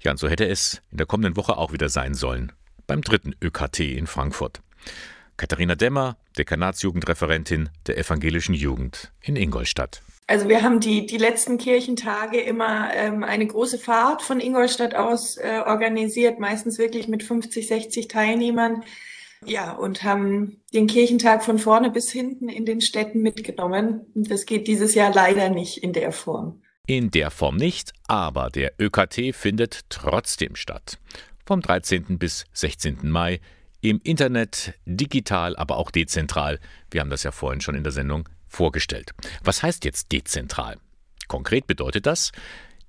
[0.00, 2.52] Ja, und so hätte es in der kommenden Woche auch wieder sein sollen.
[2.86, 4.60] Beim dritten ÖKT in Frankfurt.
[5.36, 10.02] Katharina Demmer, Dekanatsjugendreferentin der evangelischen Jugend in Ingolstadt.
[10.26, 15.36] Also wir haben die, die letzten Kirchentage immer ähm, eine große Fahrt von Ingolstadt aus
[15.36, 18.84] äh, organisiert, meistens wirklich mit 50, 60 Teilnehmern.
[19.44, 24.06] Ja, und haben den Kirchentag von vorne bis hinten in den Städten mitgenommen.
[24.14, 26.62] Das geht dieses Jahr leider nicht in der Form.
[26.86, 30.98] In der Form nicht, aber der ÖKT findet trotzdem statt.
[31.44, 32.18] Vom 13.
[32.18, 33.10] bis 16.
[33.10, 33.40] Mai
[33.82, 36.58] im Internet, digital, aber auch dezentral.
[36.90, 39.12] Wir haben das ja vorhin schon in der Sendung vorgestellt.
[39.42, 40.76] Was heißt jetzt dezentral?
[41.28, 42.32] Konkret bedeutet das,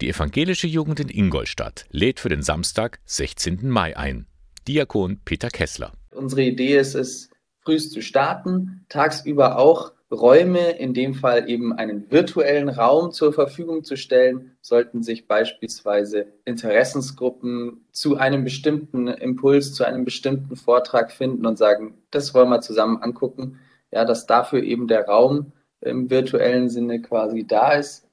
[0.02, 3.70] die evangelische Jugend in Ingolstadt lädt für den Samstag, 16.
[3.70, 4.28] Mai ein.
[4.68, 5.94] Diakon Peter Kessler.
[6.12, 7.30] Unsere Idee ist es,
[7.62, 13.84] frühst zu starten, tagsüber auch Räume, in dem Fall eben einen virtuellen Raum zur Verfügung
[13.84, 21.46] zu stellen, sollten sich beispielsweise Interessensgruppen zu einem bestimmten Impuls, zu einem bestimmten Vortrag finden
[21.46, 23.60] und sagen, das wollen wir zusammen angucken,
[23.96, 28.06] ja, dass dafür eben der Raum im virtuellen Sinne quasi da ist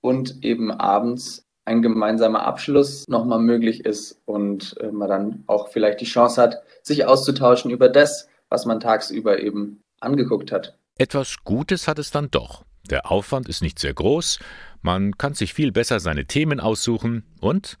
[0.00, 6.00] und eben abends ein gemeinsamer Abschluss nochmal möglich ist und äh, man dann auch vielleicht
[6.00, 10.76] die Chance hat, sich auszutauschen über das, was man tagsüber eben angeguckt hat.
[10.98, 12.64] Etwas Gutes hat es dann doch.
[12.90, 14.40] Der Aufwand ist nicht sehr groß,
[14.82, 17.78] man kann sich viel besser seine Themen aussuchen und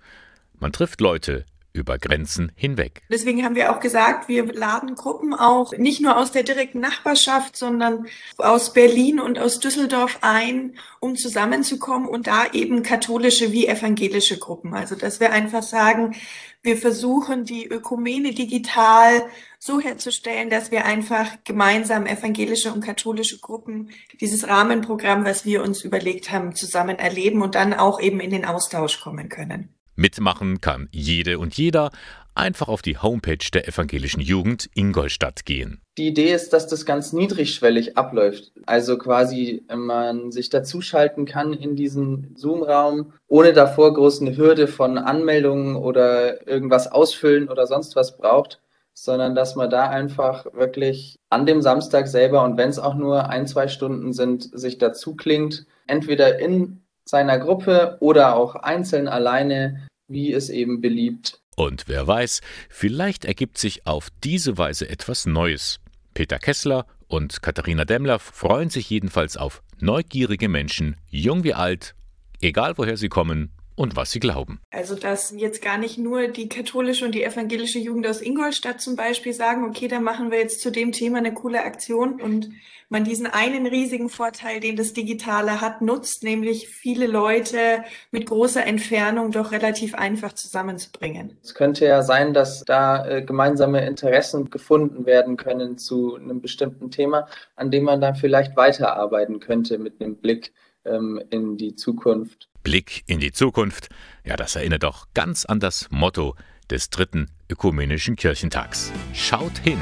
[0.54, 1.44] man trifft Leute
[1.74, 3.02] über Grenzen hinweg.
[3.10, 7.56] Deswegen haben wir auch gesagt, wir laden Gruppen auch nicht nur aus der direkten Nachbarschaft,
[7.56, 8.06] sondern
[8.38, 14.72] aus Berlin und aus Düsseldorf ein, um zusammenzukommen und da eben katholische wie evangelische Gruppen.
[14.72, 16.14] Also dass wir einfach sagen,
[16.62, 19.26] wir versuchen die Ökumene digital
[19.58, 25.82] so herzustellen, dass wir einfach gemeinsam evangelische und katholische Gruppen dieses Rahmenprogramm, was wir uns
[25.82, 29.73] überlegt haben, zusammen erleben und dann auch eben in den Austausch kommen können.
[29.96, 31.90] Mitmachen kann jede und jeder.
[32.36, 35.80] Einfach auf die Homepage der evangelischen Jugend Ingolstadt gehen.
[35.98, 38.50] Die Idee ist, dass das ganz niedrigschwellig abläuft.
[38.66, 45.76] Also quasi man sich dazuschalten kann in diesen Zoom-Raum, ohne davor groß Hürde von Anmeldungen
[45.76, 48.60] oder irgendwas ausfüllen oder sonst was braucht,
[48.94, 53.28] sondern dass man da einfach wirklich an dem Samstag selber und wenn es auch nur
[53.28, 59.86] ein, zwei Stunden sind, sich dazu klingt, entweder in seiner Gruppe oder auch einzeln alleine,
[60.08, 61.40] wie es eben beliebt.
[61.56, 65.80] Und wer weiß, vielleicht ergibt sich auf diese Weise etwas Neues.
[66.14, 71.94] Peter Kessler und Katharina Demmler freuen sich jedenfalls auf neugierige Menschen, jung wie alt,
[72.40, 74.60] egal woher sie kommen und was sie glauben.
[74.70, 78.96] Also dass jetzt gar nicht nur die katholische und die evangelische Jugend aus Ingolstadt zum
[78.96, 82.50] Beispiel sagen, okay, da machen wir jetzt zu dem Thema eine coole Aktion und
[82.88, 88.64] man diesen einen riesigen Vorteil, den das Digitale hat, nutzt, nämlich viele Leute mit großer
[88.64, 91.36] Entfernung doch relativ einfach zusammenzubringen.
[91.42, 96.90] Es könnte ja sein, dass da äh, gemeinsame Interessen gefunden werden können zu einem bestimmten
[96.90, 100.52] Thema, an dem man dann vielleicht weiterarbeiten könnte mit einem Blick
[100.84, 102.48] ähm, in die Zukunft.
[102.62, 103.88] Blick in die Zukunft,
[104.24, 106.34] ja, das erinnert doch ganz an das Motto
[106.70, 108.92] des dritten ökumenischen Kirchentags.
[109.12, 109.78] Schaut hin!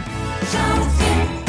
[0.51, 1.42] Schaut hin.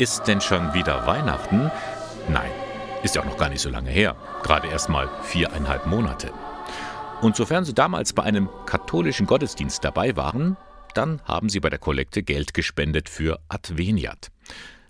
[0.00, 1.70] Ist denn schon wieder Weihnachten?
[2.30, 2.50] Nein,
[3.02, 4.16] ist ja auch noch gar nicht so lange her.
[4.42, 6.32] Gerade erst mal viereinhalb Monate.
[7.20, 10.56] Und sofern Sie damals bei einem katholischen Gottesdienst dabei waren,
[10.94, 14.28] dann haben Sie bei der Kollekte Geld gespendet für Adveniat.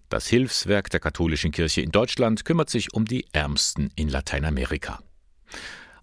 [0.09, 5.01] Das Hilfswerk der katholischen Kirche in Deutschland kümmert sich um die Ärmsten in Lateinamerika.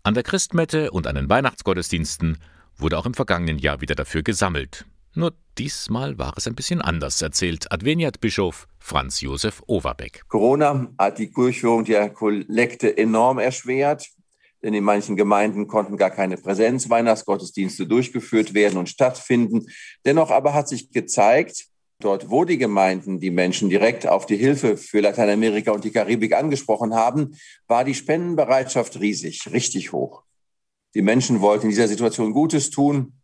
[0.04, 2.40] An der Christmette und an den Weihnachtsgottesdiensten
[2.76, 4.86] wurde auch im vergangenen Jahr wieder dafür gesammelt.
[5.18, 10.22] Nur diesmal war es ein bisschen anders, erzählt Adveniat-Bischof Franz Josef Overbeck.
[10.28, 14.06] Corona hat die Durchführung der Kollekte enorm erschwert,
[14.62, 19.66] denn in manchen Gemeinden konnten gar keine Präsenzweihnachtsgottesdienste durchgeführt werden und stattfinden.
[20.06, 21.66] Dennoch aber hat sich gezeigt,
[22.00, 26.36] dort, wo die Gemeinden die Menschen direkt auf die Hilfe für Lateinamerika und die Karibik
[26.36, 27.36] angesprochen haben,
[27.68, 30.22] war die Spendenbereitschaft riesig, richtig hoch.
[30.94, 33.17] Die Menschen wollten in dieser Situation Gutes tun,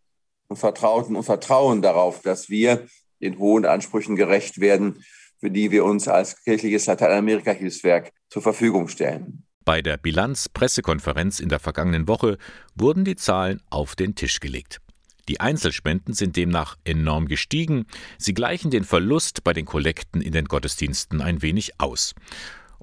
[0.56, 2.88] vertrauten und vertrauen darauf, dass wir
[3.22, 5.04] den hohen Ansprüchen gerecht werden,
[5.40, 9.46] für die wir uns als kirchliches Lateinamerika-Hilfswerk zur Verfügung stellen.
[9.66, 12.38] Bei der Bilanz-Pressekonferenz in der vergangenen Woche
[12.76, 14.80] wurden die Zahlen auf den Tisch gelegt.
[15.30, 17.86] Die Einzelspenden sind demnach enorm gestiegen.
[18.18, 22.14] Sie gleichen den Verlust bei den Kollekten in den Gottesdiensten ein wenig aus.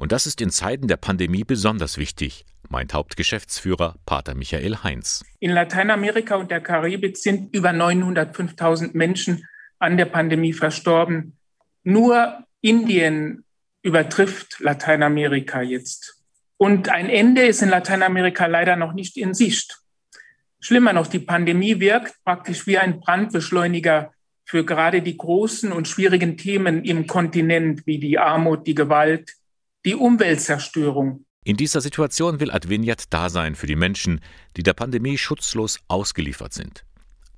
[0.00, 5.22] Und das ist in Zeiten der Pandemie besonders wichtig, meint Hauptgeschäftsführer Pater Michael Heinz.
[5.40, 9.46] In Lateinamerika und der Karibik sind über 905.000 Menschen
[9.78, 11.36] an der Pandemie verstorben.
[11.84, 13.44] Nur Indien
[13.82, 16.16] übertrifft Lateinamerika jetzt.
[16.56, 19.80] Und ein Ende ist in Lateinamerika leider noch nicht in Sicht.
[20.60, 24.14] Schlimmer noch, die Pandemie wirkt praktisch wie ein Brandbeschleuniger
[24.46, 29.34] für gerade die großen und schwierigen Themen im Kontinent wie die Armut, die Gewalt,
[29.84, 31.24] die Umweltzerstörung.
[31.42, 34.20] In dieser Situation will Adveniat da sein für die Menschen,
[34.56, 36.84] die der Pandemie schutzlos ausgeliefert sind.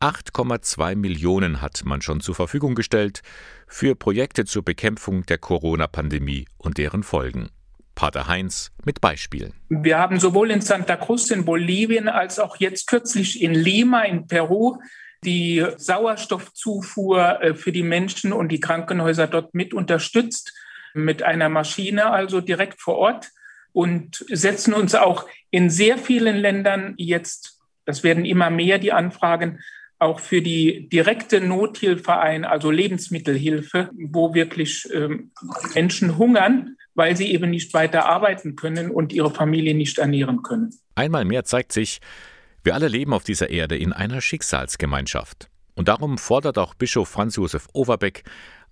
[0.01, 3.23] 8,2 Millionen hat man schon zur Verfügung gestellt
[3.69, 7.51] für Projekte zur Bekämpfung der Corona-Pandemie und deren Folgen.
[7.95, 9.53] Pater Heinz mit Beispielen.
[9.69, 14.27] Wir haben sowohl in Santa Cruz in Bolivien als auch jetzt kürzlich in Lima in
[14.27, 14.79] Peru
[15.25, 20.53] die Sauerstoffzufuhr äh, für die Menschen und die Krankenhäuser dort mit unterstützt,
[20.95, 23.31] mit einer Maschine also direkt vor Ort
[23.73, 29.61] und setzen uns auch in sehr vielen Ländern jetzt, das werden immer mehr die Anfragen,
[29.99, 35.31] auch für die direkte Nothilfe ein, also Lebensmittelhilfe, wo wirklich ähm,
[35.75, 40.75] Menschen hungern, weil sie eben nicht weiter arbeiten können und ihre Familie nicht ernähren können.
[40.97, 42.01] Einmal mehr zeigt sich,
[42.65, 45.49] wir alle leben auf dieser Erde in einer Schicksalsgemeinschaft.
[45.75, 48.25] Und darum fordert auch Bischof Franz Josef Overbeck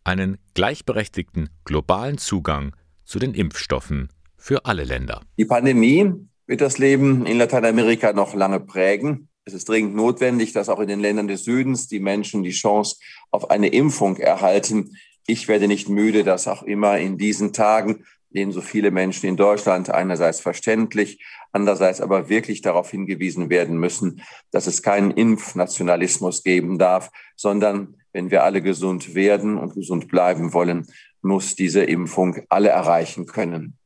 [0.04, 5.22] einen gleichberechtigten globalen Zugang zu den Impfstoffen für alle Länder.
[5.36, 6.12] Die Pandemie
[6.46, 9.28] wird das Leben in Lateinamerika noch lange prägen.
[9.44, 12.96] Es ist dringend notwendig, dass auch in den Ländern des Südens die Menschen die Chance
[13.30, 14.96] auf eine Impfung erhalten.
[15.26, 19.36] Ich werde nicht müde, das auch immer in diesen Tagen, denen so viele Menschen in
[19.36, 26.78] Deutschland einerseits verständlich, andererseits aber wirklich darauf hingewiesen werden müssen, dass es keinen Impfnationalismus geben
[26.78, 30.86] darf, sondern wenn wir alle gesund werden und gesund bleiben wollen,
[31.22, 33.76] muss diese Impfung alle erreichen können.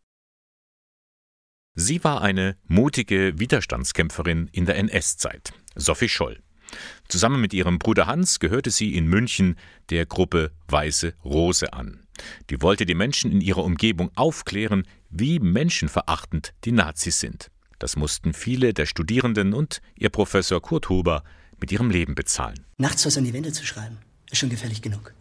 [1.74, 6.40] Sie war eine mutige Widerstandskämpferin in der NS-Zeit, Sophie Scholl.
[7.08, 9.56] Zusammen mit ihrem Bruder Hans gehörte sie in München
[9.90, 12.06] der Gruppe Weiße Rose an.
[12.50, 17.50] Die wollte die Menschen in ihrer Umgebung aufklären, wie menschenverachtend die Nazis sind.
[17.78, 21.24] Das mussten viele der Studierenden und ihr Professor Kurt Huber
[21.60, 22.64] mit ihrem Leben bezahlen.
[22.78, 23.98] Nachts was an die Wände zu schreiben,
[24.34, 25.14] ist schon gefährlich genug.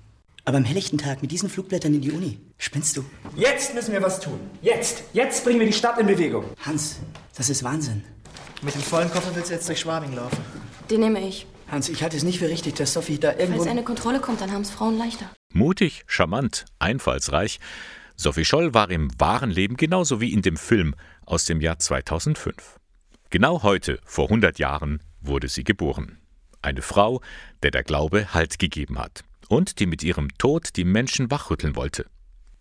[0.43, 3.05] Aber am helllichten Tag mit diesen Flugblättern in die Uni, spinnst du?
[3.35, 4.39] Jetzt müssen wir was tun.
[4.61, 5.03] Jetzt.
[5.13, 6.45] Jetzt bringen wir die Stadt in Bewegung.
[6.65, 6.99] Hans,
[7.35, 8.03] das ist Wahnsinn.
[8.61, 10.39] Mit dem vollen Koffer willst du jetzt durch Schwabing laufen.
[10.89, 11.45] Den nehme ich.
[11.69, 13.59] Hans, ich halte es nicht für richtig, dass Sophie da irgendwo...
[13.59, 15.29] Falls eine Kontrolle kommt, dann haben es Frauen leichter.
[15.53, 17.59] Mutig, charmant, einfallsreich.
[18.15, 20.95] Sophie Scholl war im wahren Leben genauso wie in dem Film
[21.25, 22.79] aus dem Jahr 2005.
[23.29, 26.17] Genau heute, vor 100 Jahren, wurde sie geboren.
[26.63, 27.21] Eine Frau,
[27.61, 32.05] der der Glaube Halt gegeben hat und die mit ihrem Tod die Menschen wachrütteln wollte.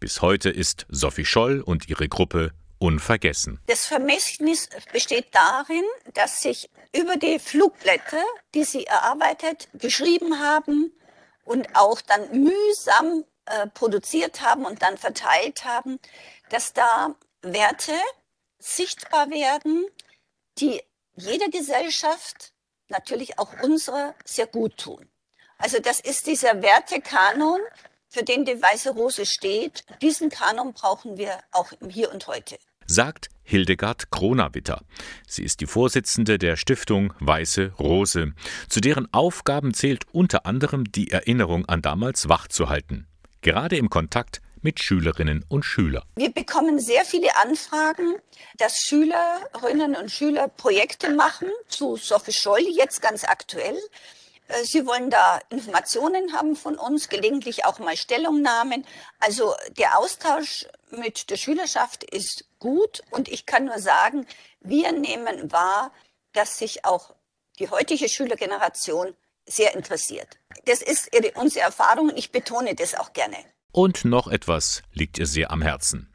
[0.00, 3.60] Bis heute ist Sophie Scholl und ihre Gruppe unvergessen.
[3.66, 5.84] Das Vermächtnis besteht darin,
[6.14, 10.92] dass sich über die Flugblätter, die sie erarbeitet, geschrieben haben
[11.44, 16.00] und auch dann mühsam äh, produziert haben und dann verteilt haben,
[16.50, 17.94] dass da Werte
[18.58, 19.86] sichtbar werden,
[20.58, 20.82] die
[21.14, 22.51] jeder Gesellschaft,
[22.92, 25.08] natürlich auch unsere, sehr gut tun.
[25.58, 27.60] Also das ist dieser Wertekanon,
[28.08, 29.84] für den die Weiße Rose steht.
[30.02, 32.58] Diesen Kanon brauchen wir auch im Hier und Heute.
[32.86, 34.82] Sagt Hildegard Kronawitter.
[35.26, 38.32] Sie ist die Vorsitzende der Stiftung Weiße Rose,
[38.68, 43.06] zu deren Aufgaben zählt unter anderem die Erinnerung an damals wachzuhalten.
[43.40, 46.04] Gerade im Kontakt mit Schülerinnen und Schülern.
[46.16, 48.16] Wir bekommen sehr viele Anfragen,
[48.56, 53.78] dass Schülerinnen und Schüler Projekte machen zu Sophie Scholl, jetzt ganz aktuell.
[54.48, 58.86] Äh, Sie wollen da Informationen haben von uns, gelegentlich auch mal Stellungnahmen.
[59.20, 64.26] Also der Austausch mit der Schülerschaft ist gut und ich kann nur sagen,
[64.60, 65.92] wir nehmen wahr,
[66.32, 67.14] dass sich auch
[67.58, 69.14] die heutige Schülergeneration
[69.46, 70.38] sehr interessiert.
[70.66, 73.36] Das ist unsere Erfahrung und ich betone das auch gerne.
[73.72, 76.12] Und noch etwas liegt ihr sehr am Herzen.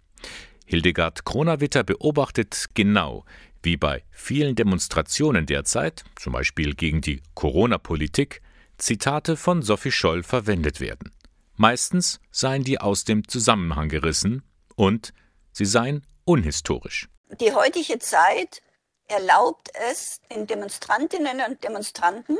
[0.65, 3.25] Hildegard Kronawitter beobachtet genau,
[3.63, 8.41] wie bei vielen Demonstrationen derzeit, zum Beispiel gegen die Corona-Politik,
[8.77, 11.11] Zitate von Sophie Scholl verwendet werden.
[11.55, 14.43] Meistens seien die aus dem Zusammenhang gerissen
[14.75, 15.13] und
[15.51, 17.09] sie seien unhistorisch.
[17.39, 18.61] Die heutige Zeit
[19.07, 22.37] erlaubt es den Demonstrantinnen und Demonstranten,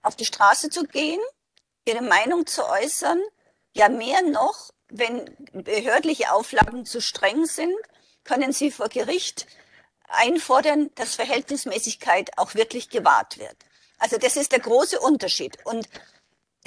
[0.00, 1.20] auf die Straße zu gehen,
[1.84, 3.20] ihre Meinung zu äußern,
[3.78, 7.74] ja mehr noch, wenn behördliche Auflagen zu streng sind,
[8.24, 9.46] können sie vor Gericht
[10.08, 13.56] einfordern, dass Verhältnismäßigkeit auch wirklich gewahrt wird.
[13.98, 15.58] Also das ist der große Unterschied.
[15.64, 15.88] Und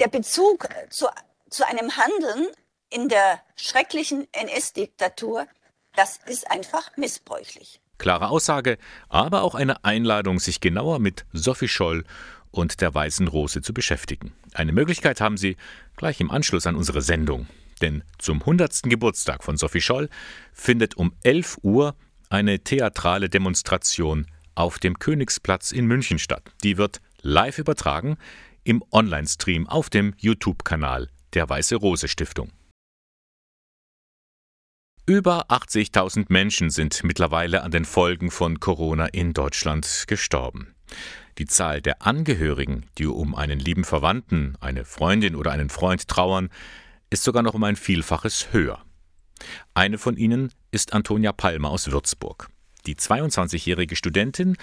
[0.00, 1.06] der Bezug zu,
[1.50, 2.48] zu einem Handeln
[2.90, 5.46] in der schrecklichen NS-Diktatur,
[5.94, 7.80] das ist einfach missbräuchlich.
[7.98, 12.04] Klare Aussage, aber auch eine Einladung, sich genauer mit Sophie Scholl
[12.52, 14.32] und der Weißen Rose zu beschäftigen.
[14.54, 15.56] Eine Möglichkeit haben Sie
[15.96, 17.48] gleich im Anschluss an unsere Sendung.
[17.80, 18.84] Denn zum 100.
[18.84, 20.08] Geburtstag von Sophie Scholl
[20.52, 21.96] findet um 11 Uhr
[22.30, 26.52] eine theatrale Demonstration auf dem Königsplatz in München statt.
[26.62, 28.16] Die wird live übertragen
[28.64, 32.52] im Online-Stream auf dem YouTube-Kanal der Weiße Rose Stiftung.
[35.04, 40.74] Über 80.000 Menschen sind mittlerweile an den Folgen von Corona in Deutschland gestorben.
[41.38, 46.50] Die Zahl der Angehörigen, die um einen lieben Verwandten, eine Freundin oder einen Freund trauern,
[47.10, 48.84] ist sogar noch um ein Vielfaches höher.
[49.74, 52.48] Eine von ihnen ist Antonia Palmer aus Würzburg.
[52.86, 54.56] Die 22-jährige Studentin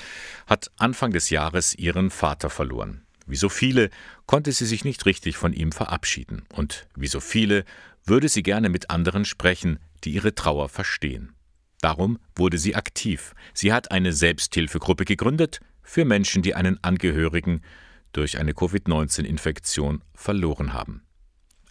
[0.46, 3.06] hat Anfang des Jahres ihren Vater verloren.
[3.26, 3.90] Wie so viele
[4.26, 6.46] konnte sie sich nicht richtig von ihm verabschieden.
[6.54, 7.64] Und wie so viele
[8.06, 11.34] würde sie gerne mit anderen sprechen, die ihre Trauer verstehen.
[11.82, 13.34] Darum wurde sie aktiv.
[13.54, 17.62] Sie hat eine Selbsthilfegruppe gegründet für Menschen, die einen Angehörigen
[18.12, 21.02] durch eine Covid-19-Infektion verloren haben.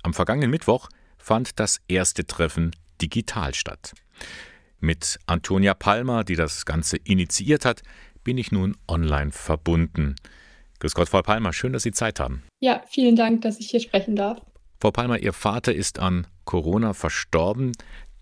[0.03, 0.89] Am vergangenen Mittwoch
[1.19, 3.95] fand das erste Treffen digital statt.
[4.81, 7.83] Mit Antonia Palmer, die das Ganze initiiert hat,
[8.25, 10.17] bin ich nun online verbunden.
[10.81, 12.43] Grüß Gott, Frau Palmer, schön, dass Sie Zeit haben.
[12.59, 14.41] Ja, vielen Dank, dass ich hier sprechen darf.
[14.81, 17.71] Frau Palmer, Ihr Vater ist an Corona verstorben.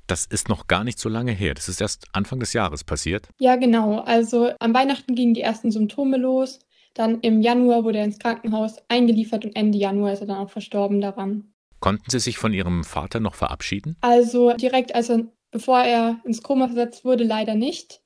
[0.07, 1.55] Das ist noch gar nicht so lange her.
[1.55, 3.29] Das ist erst Anfang des Jahres passiert.
[3.39, 4.01] Ja, genau.
[4.01, 6.61] Also am Weihnachten gingen die ersten Symptome los.
[6.95, 10.51] Dann im Januar wurde er ins Krankenhaus eingeliefert und Ende Januar ist er dann auch
[10.51, 11.53] verstorben daran.
[11.81, 13.97] Konnten Sie sich von Ihrem Vater noch verabschieden?
[14.01, 18.01] Also direkt, also bevor er ins Koma versetzt wurde, leider nicht.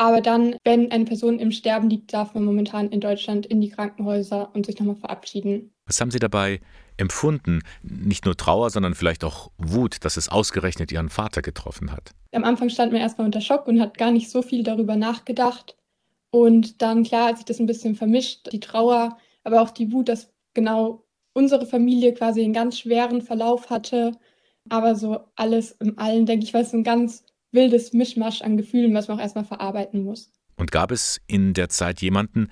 [0.00, 3.70] Aber dann, wenn eine Person im Sterben liegt, darf man momentan in Deutschland in die
[3.70, 5.72] Krankenhäuser und sich nochmal verabschieden.
[5.86, 6.60] Was haben Sie dabei
[6.98, 7.60] empfunden?
[7.82, 12.12] Nicht nur Trauer, sondern vielleicht auch Wut, dass es ausgerechnet Ihren Vater getroffen hat.
[12.32, 15.76] Am Anfang stand man erstmal unter Schock und hat gar nicht so viel darüber nachgedacht.
[16.30, 20.08] Und dann, klar, hat sich das ein bisschen vermischt, die Trauer, aber auch die Wut,
[20.08, 24.12] dass genau unsere Familie quasi einen ganz schweren Verlauf hatte.
[24.68, 28.56] Aber so alles im Allen, denke ich, war es so ein ganz wildes Mischmasch an
[28.56, 30.30] Gefühlen, was man auch erstmal verarbeiten muss.
[30.56, 32.48] Und gab es in der Zeit jemanden,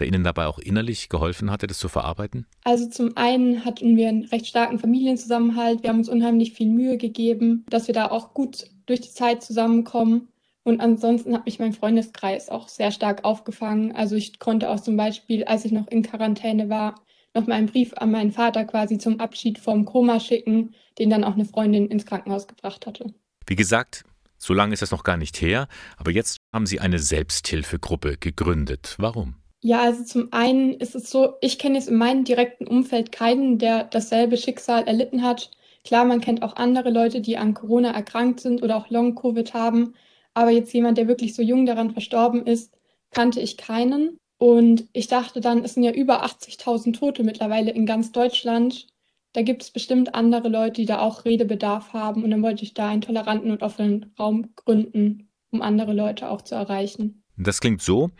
[0.00, 2.46] der Ihnen dabei auch innerlich geholfen hatte, das zu verarbeiten?
[2.64, 5.82] Also zum einen hatten wir einen recht starken Familienzusammenhalt.
[5.82, 9.42] Wir haben uns unheimlich viel Mühe gegeben, dass wir da auch gut durch die Zeit
[9.42, 10.28] zusammenkommen.
[10.62, 13.92] Und ansonsten hat mich mein Freundeskreis auch sehr stark aufgefangen.
[13.92, 16.96] Also ich konnte auch zum Beispiel, als ich noch in Quarantäne war,
[17.34, 21.24] noch mal einen Brief an meinen Vater quasi zum Abschied vom Koma schicken, den dann
[21.24, 23.14] auch eine Freundin ins Krankenhaus gebracht hatte.
[23.46, 24.04] Wie gesagt,
[24.36, 28.96] so lange ist das noch gar nicht her, aber jetzt haben Sie eine Selbsthilfegruppe gegründet.
[28.98, 29.39] Warum?
[29.62, 33.58] Ja, also zum einen ist es so, ich kenne jetzt in meinem direkten Umfeld keinen,
[33.58, 35.50] der dasselbe Schicksal erlitten hat.
[35.84, 39.94] Klar, man kennt auch andere Leute, die an Corona erkrankt sind oder auch Long-Covid haben.
[40.32, 42.72] Aber jetzt jemand, der wirklich so jung daran verstorben ist,
[43.10, 44.18] kannte ich keinen.
[44.38, 48.86] Und ich dachte dann, es sind ja über 80.000 Tote mittlerweile in ganz Deutschland.
[49.34, 52.24] Da gibt es bestimmt andere Leute, die da auch Redebedarf haben.
[52.24, 56.40] Und dann wollte ich da einen toleranten und offenen Raum gründen, um andere Leute auch
[56.40, 57.22] zu erreichen.
[57.36, 58.10] Das klingt so,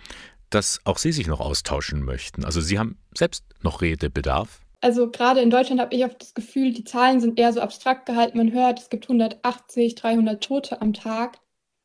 [0.50, 2.44] dass auch Sie sich noch austauschen möchten.
[2.44, 4.60] Also Sie haben selbst noch Redebedarf.
[4.82, 8.06] Also gerade in Deutschland habe ich oft das Gefühl, die Zahlen sind eher so abstrakt
[8.06, 8.38] gehalten.
[8.38, 11.38] Man hört, es gibt 180, 300 Tote am Tag.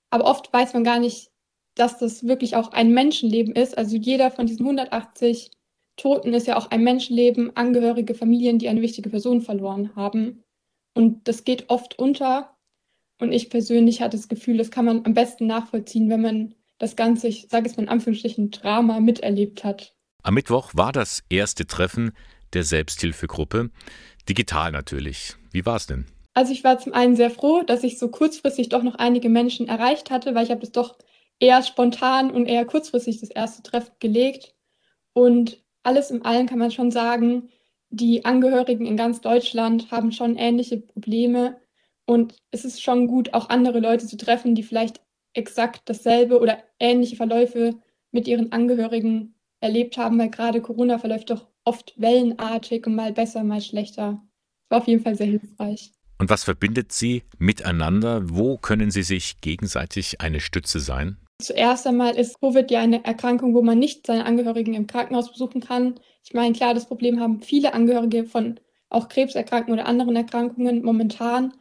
[0.10, 1.32] Aber oft weiß man gar nicht,
[1.76, 3.78] dass das wirklich auch ein Menschenleben ist.
[3.78, 5.52] Also jeder von diesen 180
[5.98, 10.44] Toten ist ja auch ein Menschenleben, Angehörige, Familien, die eine wichtige Person verloren haben.
[10.94, 12.56] Und das geht oft unter.
[13.20, 16.96] Und ich persönlich hatte das Gefühl, das kann man am besten nachvollziehen, wenn man das
[16.96, 19.96] ganze, ich sage es mal in Anführungsstrichen, Drama miterlebt hat.
[20.24, 22.12] Am Mittwoch war das erste Treffen
[22.54, 23.70] der Selbsthilfegruppe.
[24.28, 25.36] Digital natürlich.
[25.52, 26.06] Wie war es denn?
[26.34, 29.68] Also ich war zum einen sehr froh, dass ich so kurzfristig doch noch einige Menschen
[29.68, 30.98] erreicht hatte, weil ich habe es doch
[31.40, 34.54] eher spontan und eher kurzfristig das erste Treffen gelegt.
[35.14, 37.50] Und alles im Allen kann man schon sagen,
[37.90, 41.58] die Angehörigen in ganz Deutschland haben schon ähnliche Probleme.
[42.06, 45.02] Und es ist schon gut, auch andere Leute zu treffen, die vielleicht
[45.36, 47.76] exakt dasselbe oder ähnliche Verläufe
[48.12, 53.44] mit ihren Angehörigen erlebt haben, weil gerade Corona verläuft doch oft wellenartig und mal besser,
[53.44, 54.22] mal schlechter.
[54.70, 55.92] War auf jeden Fall sehr hilfreich.
[56.18, 58.22] Und was verbindet Sie miteinander?
[58.30, 61.18] Wo können Sie sich gegenseitig eine Stütze sein?
[61.42, 65.60] Zuerst einmal ist Covid ja eine Erkrankung, wo man nicht seine Angehörigen im Krankenhaus besuchen
[65.60, 65.96] kann.
[66.24, 68.60] Ich meine, klar, das Problem haben viele Angehörige von
[68.90, 71.54] auch Krebserkrankungen oder anderen Erkrankungen momentan.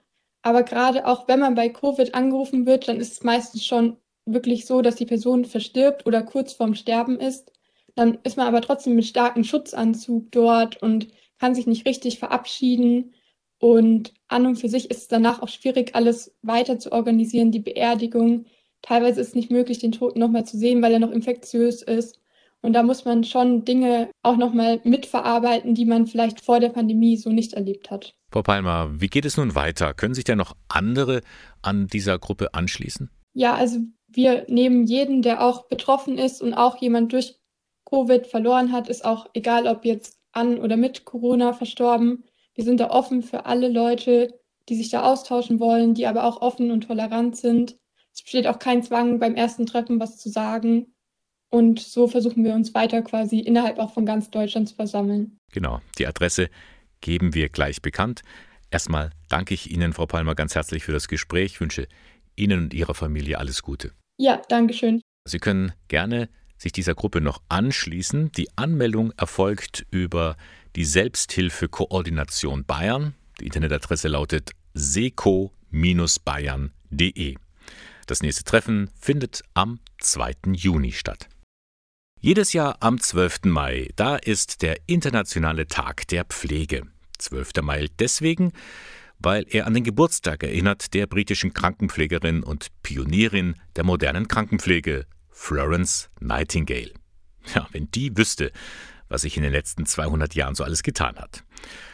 [0.44, 4.66] Aber gerade auch wenn man bei Covid angerufen wird, dann ist es meistens schon wirklich
[4.66, 7.50] so, dass die Person verstirbt oder kurz vorm Sterben ist.
[7.94, 13.14] Dann ist man aber trotzdem mit starkem Schutzanzug dort und kann sich nicht richtig verabschieden.
[13.58, 17.60] Und an und für sich ist es danach auch schwierig, alles weiter zu organisieren, die
[17.60, 18.44] Beerdigung.
[18.82, 22.20] Teilweise ist es nicht möglich, den Toten nochmal zu sehen, weil er noch infektiös ist.
[22.64, 27.18] Und da muss man schon Dinge auch nochmal mitverarbeiten, die man vielleicht vor der Pandemie
[27.18, 28.14] so nicht erlebt hat.
[28.32, 29.92] Frau Palmer, wie geht es nun weiter?
[29.92, 31.20] Können sich denn noch andere
[31.60, 33.10] an dieser Gruppe anschließen?
[33.34, 37.38] Ja, also wir nehmen jeden, der auch betroffen ist und auch jemand durch
[37.84, 42.24] Covid verloren hat, ist auch egal, ob jetzt an oder mit Corona verstorben.
[42.54, 44.40] Wir sind da offen für alle Leute,
[44.70, 47.76] die sich da austauschen wollen, die aber auch offen und tolerant sind.
[48.14, 50.93] Es besteht auch kein Zwang, beim ersten Treffen was zu sagen.
[51.54, 55.38] Und so versuchen wir uns weiter quasi innerhalb auch von ganz Deutschland zu versammeln.
[55.52, 56.50] Genau, die Adresse
[57.00, 58.22] geben wir gleich bekannt.
[58.72, 61.52] Erstmal danke ich Ihnen, Frau Palmer, ganz herzlich für das Gespräch.
[61.52, 61.86] Ich wünsche
[62.34, 63.92] Ihnen und Ihrer Familie alles Gute.
[64.16, 65.00] Ja, danke schön.
[65.24, 66.28] Sie können gerne
[66.58, 68.32] sich dieser Gruppe noch anschließen.
[68.32, 70.36] Die Anmeldung erfolgt über
[70.74, 73.14] die Selbsthilfekoordination Bayern.
[73.38, 77.36] Die Internetadresse lautet seco-bayern.de.
[78.08, 80.32] Das nächste Treffen findet am 2.
[80.52, 81.28] Juni statt.
[82.24, 83.40] Jedes Jahr am 12.
[83.44, 86.84] Mai, da ist der internationale Tag der Pflege.
[87.18, 87.50] 12.
[87.60, 88.52] Mai deswegen,
[89.18, 96.08] weil er an den Geburtstag erinnert der britischen Krankenpflegerin und Pionierin der modernen Krankenpflege, Florence
[96.18, 96.94] Nightingale.
[97.54, 98.52] Ja, wenn die wüsste,
[99.10, 101.44] was sich in den letzten 200 Jahren so alles getan hat.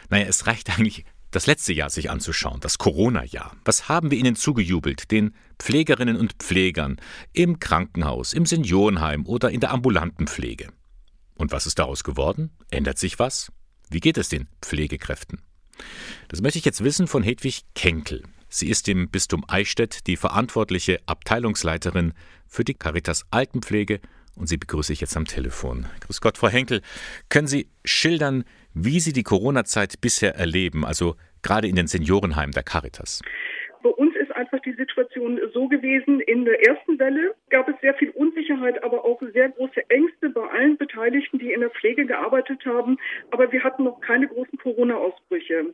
[0.09, 3.55] Naja, es reicht eigentlich das letzte Jahr sich anzuschauen, das Corona-Jahr.
[3.65, 6.97] Was haben wir ihnen zugejubelt, den Pflegerinnen und Pflegern
[7.33, 10.67] im Krankenhaus, im Seniorenheim oder in der ambulanten Pflege?
[11.35, 12.51] Und was ist daraus geworden?
[12.69, 13.51] Ändert sich was?
[13.89, 15.41] Wie geht es den Pflegekräften?
[16.27, 18.23] Das möchte ich jetzt wissen von Hedwig Kenkel.
[18.49, 22.13] Sie ist im Bistum Eichstätt die verantwortliche Abteilungsleiterin
[22.45, 24.01] für die Caritas Altenpflege
[24.35, 25.85] und sie begrüße ich jetzt am Telefon.
[26.01, 26.81] Grüß Gott, Frau Henkel.
[27.29, 28.43] Können Sie schildern,
[28.73, 33.21] wie Sie die Corona-Zeit bisher erleben, also gerade in den Seniorenheimen der Caritas.
[33.83, 37.93] Bei uns ist einfach die Situation so gewesen, in der ersten Welle gab es sehr
[37.93, 42.65] viel Unsicherheit, aber auch sehr große Ängste bei allen Beteiligten, die in der Pflege gearbeitet
[42.65, 42.97] haben.
[43.29, 45.73] Aber wir hatten noch keine großen Corona-Ausbrüche.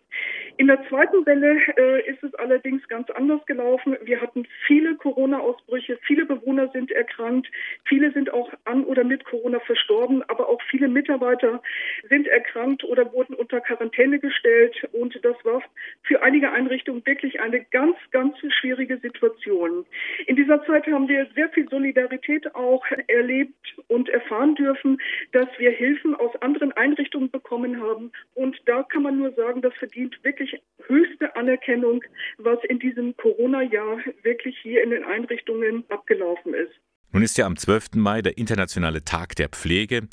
[0.57, 3.95] In der zweiten Welle äh, ist es allerdings ganz anders gelaufen.
[4.01, 7.47] Wir hatten viele Corona-Ausbrüche, viele Bewohner sind erkrankt,
[7.85, 11.61] viele sind auch an oder mit Corona verstorben, aber auch viele Mitarbeiter
[12.09, 14.75] sind erkrankt oder wurden unter Quarantäne gestellt.
[14.93, 15.61] Und das war
[16.03, 19.85] für einige Einrichtungen wirklich eine ganz, ganz schwierige Situation.
[20.25, 24.97] In dieser Zeit haben wir sehr viel Solidarität auch erlebt und erfahren dürfen,
[25.31, 28.11] dass wir Hilfen aus anderen Einrichtungen bekommen haben.
[28.33, 32.03] Und da kann man nur sagen, das verdient wirklich höchste Anerkennung,
[32.37, 36.73] was in diesem Corona-Jahr wirklich hier in den Einrichtungen abgelaufen ist.
[37.11, 37.95] Nun ist ja am 12.
[37.95, 40.07] Mai der Internationale Tag der Pflege.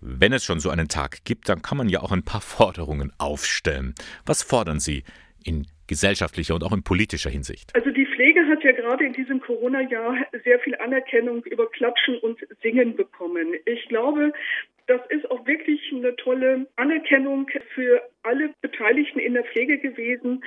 [0.00, 3.12] Wenn es schon so einen Tag gibt, dann kann man ja auch ein paar Forderungen
[3.18, 3.94] aufstellen.
[4.24, 5.04] Was fordern Sie
[5.44, 7.74] in gesellschaftlicher und auch in politischer Hinsicht?
[7.74, 7.90] Also
[8.26, 12.96] die Pflege hat ja gerade in diesem Corona-Jahr sehr viel Anerkennung über Klatschen und Singen
[12.96, 13.54] bekommen.
[13.66, 14.32] Ich glaube,
[14.88, 20.42] das ist auch wirklich eine tolle Anerkennung für alle Beteiligten in der Pflege gewesen.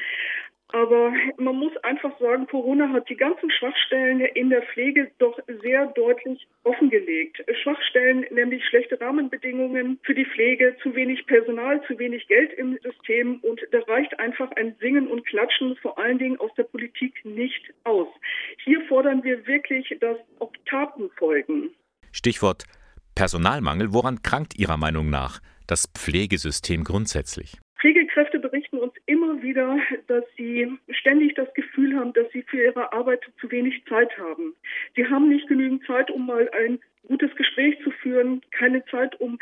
[0.71, 5.87] Aber man muss einfach sagen, Corona hat die ganzen Schwachstellen in der Pflege doch sehr
[5.87, 7.43] deutlich offengelegt.
[7.63, 13.39] Schwachstellen, nämlich schlechte Rahmenbedingungen für die Pflege, zu wenig Personal, zu wenig Geld im System.
[13.41, 17.73] Und da reicht einfach ein Singen und Klatschen vor allen Dingen aus der Politik nicht
[17.83, 18.07] aus.
[18.63, 21.71] Hier fordern wir wirklich, dass auch Taten folgen.
[22.11, 22.65] Stichwort
[23.15, 23.91] Personalmangel.
[23.91, 27.57] Woran krankt Ihrer Meinung nach das Pflegesystem grundsätzlich?
[27.79, 29.77] Pflegekräfte berichten uns immer wieder,
[30.07, 34.53] dass sie ständig das Gefühl haben, dass sie für ihre Arbeit zu wenig Zeit haben.
[34.95, 39.39] Sie haben nicht genügend Zeit, um mal ein gutes Gespräch zu führen, keine Zeit, um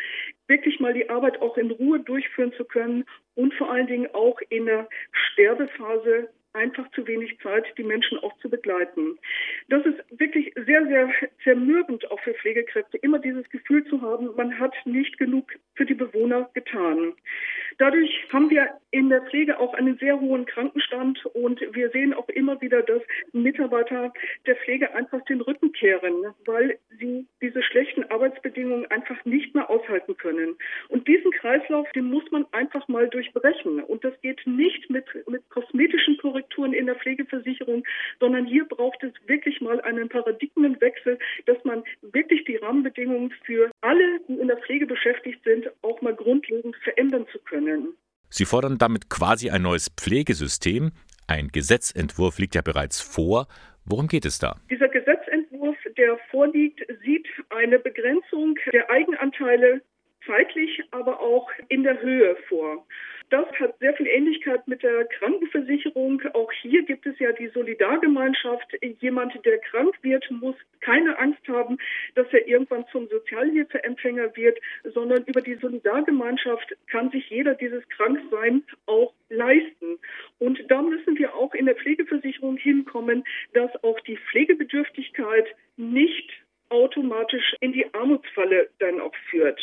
[0.48, 4.40] wirklich mal die Arbeit auch in Ruhe durchführen zu können und vor allen Dingen auch
[4.50, 9.18] in der Sterbephase einfach zu wenig Zeit, die Menschen auch zu begleiten.
[9.70, 11.10] Das ist wirklich sehr, sehr
[11.44, 15.94] zermürbend auch für Pflegekräfte, immer dieses Gefühl zu haben, man hat nicht genug für die
[15.94, 17.14] Bewohner getan.
[17.78, 22.28] Dadurch haben wir in der Pflege auch einen sehr hohen Krankenstand und wir sehen auch
[22.30, 23.02] immer wieder, dass
[23.34, 24.12] Mitarbeiter
[24.48, 30.18] der Pflege einfach den Rücken kehren, weil sie diese schlechten Arbeitsbedingungen einfach nicht mehr aushalten
[30.18, 30.56] können.
[30.90, 33.84] Und diesen Kreislauf, den muss man einfach mal durchbrechen.
[33.84, 37.84] Und das geht nicht mit, mit kosmetischen Korrekturen in der Pflegeversicherung,
[38.20, 44.20] sondern hier braucht es wirklich mal einen Paradigmenwechsel, dass man wirklich die Rahmenbedingungen für alle,
[44.28, 47.94] die in der Pflege beschäftigt sind, auch mal grundlegend verändern zu können können.
[48.30, 50.92] Sie fordern damit quasi ein neues Pflegesystem.
[51.28, 53.48] Ein Gesetzentwurf liegt ja bereits vor.
[53.86, 54.60] Worum geht es da?
[54.70, 59.82] Dieser Gesetzentwurf, der vorliegt, sieht eine Begrenzung der Eigenanteile
[60.26, 62.86] zeitlich, aber auch in der Höhe vor.
[63.30, 66.22] Das hat sehr viel Ähnlichkeit mit der Krankenversicherung.
[66.34, 68.66] Auch hier gibt es ja die Solidargemeinschaft.
[69.02, 71.78] Jemand, der krank wird, muss keine Angst haben,
[72.16, 74.58] dass er irgendwann zum Sozialhilfeempfänger wird,
[74.94, 80.00] sondern über die Solidargemeinschaft kann sich jeder dieses Kranksein auch leisten.
[80.40, 86.32] Und da müssen wir auch in der Pflegeversicherung hinkommen, dass auch die Pflegebedürftigkeit nicht
[86.70, 89.60] automatisch in die Armutsfalle dann auch führt.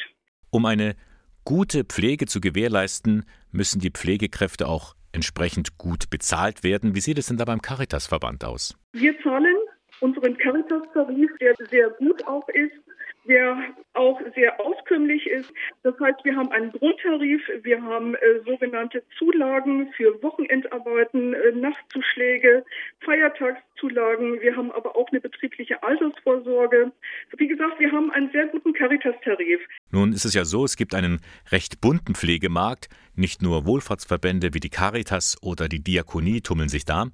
[0.50, 0.96] Um eine
[1.44, 3.24] gute Pflege zu gewährleisten,
[3.54, 6.94] müssen die Pflegekräfte auch entsprechend gut bezahlt werden.
[6.94, 8.76] Wie sieht es denn da beim Caritas-Verband aus?
[8.92, 9.56] Wir zahlen
[10.00, 12.72] unseren Caritas-Tarif, der sehr gut auch ist,
[13.26, 13.56] der
[13.94, 15.52] auch sehr auskömmlich ist.
[15.82, 22.64] Das heißt, wir haben einen Grundtarif, wir haben äh, sogenannte Zulagen für Wochenendarbeiten, äh, Nachtzuschläge,
[23.04, 24.40] Feiertagszulagen.
[24.40, 26.92] Wir haben aber auch eine betriebliche Altersvorsorge.
[27.36, 29.60] Wie gesagt, wir haben einen sehr guten Caritas-Tarif.
[29.90, 31.20] Nun ist es ja so, es gibt einen
[31.50, 32.88] recht bunten Pflegemarkt.
[33.14, 37.06] Nicht nur Wohlfahrtsverbände wie die Caritas oder die Diakonie tummeln sich da.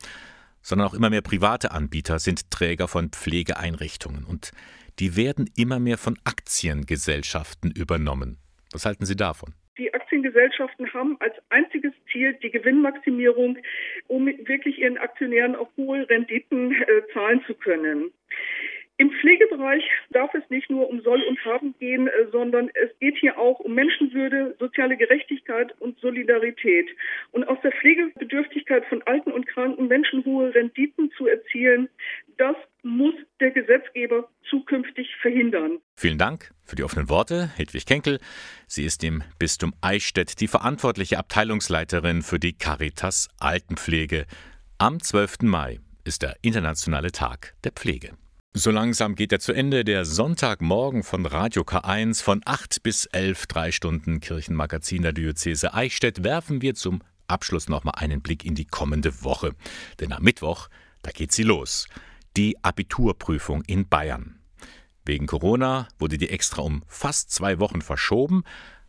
[0.63, 4.53] sondern auch immer mehr private Anbieter sind Träger von Pflegeeinrichtungen und
[5.01, 8.37] die werden immer mehr von Aktiengesellschaften übernommen.
[8.73, 9.55] Was halten Sie davon?
[9.79, 13.57] Die Aktiengesellschaften haben als einziges Ziel die Gewinnmaximierung,
[14.09, 18.13] um wirklich ihren Aktionären auch hohe Renditen äh, zahlen zu können.
[19.01, 23.17] Im Pflegebereich darf es nicht nur um Soll und Haben gehen, äh, sondern es geht
[23.17, 26.87] hier auch um Menschenwürde, soziale Gerechtigkeit und Solidarität.
[27.33, 31.89] Und aus der Pflegebedürftigkeit von alten und kranken Menschen hohe Renditen zu erzielen,
[32.37, 35.79] das muss der Gesetzgeber zukünftig verhindern.
[35.97, 38.19] Vielen Dank für die offenen Worte, Hedwig Kenkel.
[38.67, 44.27] Sie ist im Bistum Eichstätt die verantwortliche Abteilungsleiterin für die Caritas Altenpflege.
[44.77, 45.45] Am 12.
[45.45, 48.11] Mai ist der internationale Tag der Pflege.
[48.53, 53.47] So langsam geht er zu Ende, der Sonntagmorgen von Radio K1 von 8 bis 11,
[53.47, 58.65] drei Stunden Kirchenmagazin der Diözese Eichstätt, werfen wir zum Abschluss nochmal einen Blick in die
[58.65, 59.55] kommende Woche.
[60.01, 60.69] Denn am Mittwoch,
[61.03, 61.87] da geht sie los.
[62.37, 64.41] Die Abiturprüfung in Bayern.
[65.05, 68.43] Wegen Corona wurde die extra um fast zwei Wochen verschoben,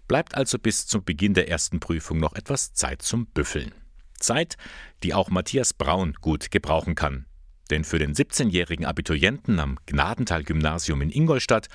[0.08, 3.74] bleibt also bis zum Beginn der ersten Prüfung noch etwas Zeit zum Büffeln.
[4.20, 4.58] Zeit,
[5.04, 7.28] die auch Matthias Braun gut gebrauchen kann.
[7.72, 11.68] Denn für den 17-jährigen Abiturienten am Gnadental-Gymnasium in Ingolstadt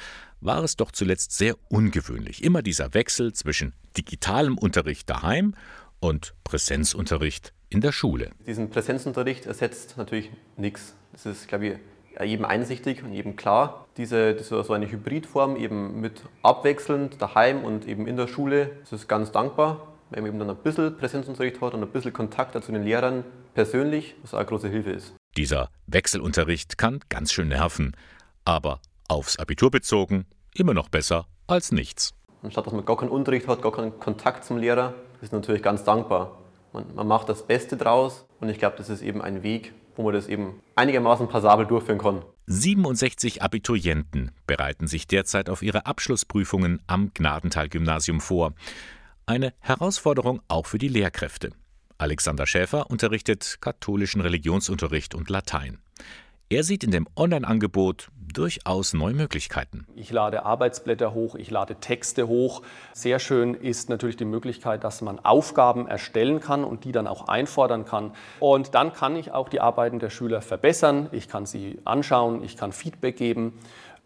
[0.42, 2.44] war es doch zuletzt sehr ungewöhnlich.
[2.44, 5.54] Immer dieser Wechsel zwischen digitalem Unterricht daheim
[5.98, 8.30] und Präsenzunterricht in der Schule.
[8.46, 10.94] Diesen Präsenzunterricht ersetzt natürlich nichts.
[11.12, 11.78] Das ist, glaube ich,
[12.22, 13.86] jedem einsichtig und jedem klar.
[13.96, 19.08] Diese, so eine Hybridform eben mit abwechselnd daheim und eben in der Schule, das ist
[19.08, 22.70] ganz dankbar, weil man eben dann ein bisschen Präsenzunterricht hat und ein bisschen Kontakt zu
[22.70, 23.24] den Lehrern
[23.54, 25.14] persönlich, was auch eine große Hilfe ist.
[25.36, 27.94] Dieser Wechselunterricht kann ganz schön nerven,
[28.46, 30.24] aber aufs Abitur bezogen
[30.54, 32.14] immer noch besser als nichts.
[32.42, 35.84] Anstatt dass man gar keinen Unterricht hat, gar keinen Kontakt zum Lehrer, ist natürlich ganz
[35.84, 36.38] dankbar.
[36.72, 40.04] Man, man macht das Beste draus und ich glaube, das ist eben ein Weg, wo
[40.04, 42.22] man das eben einigermaßen passabel durchführen kann.
[42.46, 48.54] 67 Abiturienten bereiten sich derzeit auf ihre Abschlussprüfungen am Gnadental-Gymnasium vor.
[49.26, 51.50] Eine Herausforderung auch für die Lehrkräfte.
[51.98, 55.78] Alexander Schäfer unterrichtet katholischen Religionsunterricht und Latein.
[56.48, 59.86] Er sieht in dem Online-Angebot durchaus neue Möglichkeiten.
[59.96, 62.62] Ich lade Arbeitsblätter hoch, ich lade Texte hoch.
[62.92, 67.26] Sehr schön ist natürlich die Möglichkeit, dass man Aufgaben erstellen kann und die dann auch
[67.26, 68.12] einfordern kann.
[68.38, 71.08] Und dann kann ich auch die Arbeiten der Schüler verbessern.
[71.10, 73.58] Ich kann sie anschauen, ich kann Feedback geben.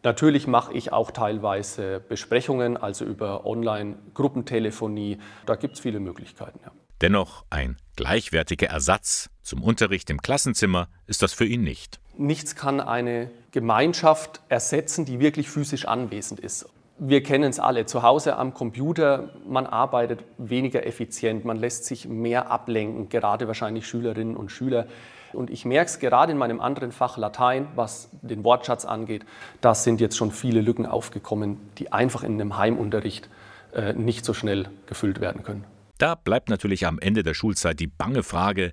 [0.03, 5.19] Natürlich mache ich auch teilweise Besprechungen, also über Online-Gruppentelefonie.
[5.45, 6.61] Da gibt es viele Möglichkeiten.
[6.65, 6.73] Ja.
[7.01, 11.99] Dennoch ein gleichwertiger Ersatz zum Unterricht im Klassenzimmer ist das für ihn nicht.
[12.19, 16.67] Nichts kann eine Gemeinschaft ersetzen, die wirklich physisch anwesend ist.
[16.99, 17.87] Wir kennen es alle.
[17.87, 23.87] Zu Hause am Computer, man arbeitet weniger effizient, man lässt sich mehr ablenken, gerade wahrscheinlich
[23.87, 24.87] Schülerinnen und Schüler.
[25.33, 29.25] Und ich merke es gerade in meinem anderen Fach Latein, was den Wortschatz angeht,
[29.63, 33.31] da sind jetzt schon viele Lücken aufgekommen, die einfach in einem Heimunterricht
[33.73, 35.65] äh, nicht so schnell gefüllt werden können.
[36.01, 38.73] Da bleibt natürlich am Ende der Schulzeit die bange Frage,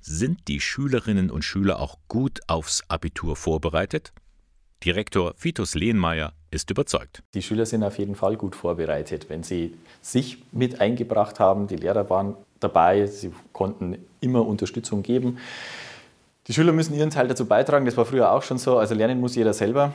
[0.00, 4.12] sind die Schülerinnen und Schüler auch gut aufs Abitur vorbereitet?
[4.84, 7.24] Direktor Vitus Lehnmeier ist überzeugt.
[7.34, 11.66] Die Schüler sind auf jeden Fall gut vorbereitet, wenn sie sich mit eingebracht haben.
[11.66, 15.38] Die Lehrer waren dabei, sie konnten immer Unterstützung geben.
[16.46, 18.78] Die Schüler müssen ihren Teil dazu beitragen, das war früher auch schon so.
[18.78, 19.92] Also lernen muss jeder selber.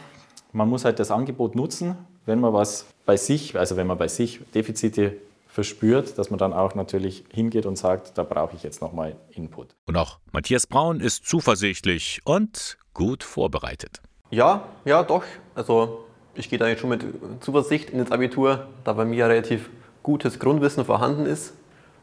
[0.52, 4.10] Man muss halt das Angebot nutzen, wenn man was bei sich, also wenn man bei
[4.10, 5.16] sich Defizite
[5.54, 9.76] verspürt, dass man dann auch natürlich hingeht und sagt, da brauche ich jetzt nochmal Input.
[9.86, 14.01] Und auch Matthias Braun ist zuversichtlich und gut vorbereitet.
[14.32, 15.24] Ja, ja, doch.
[15.54, 17.06] Also ich gehe da jetzt schon mit
[17.41, 19.70] Zuversicht ins Abitur, da bei mir relativ
[20.01, 21.54] gutes Grundwissen vorhanden ist.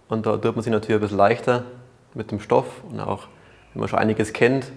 [0.09, 1.64] Und da tut man sich natürlich ein bisschen leichter
[2.14, 3.26] mit dem Stoff und auch,
[3.72, 4.70] wenn man schon einiges kennt,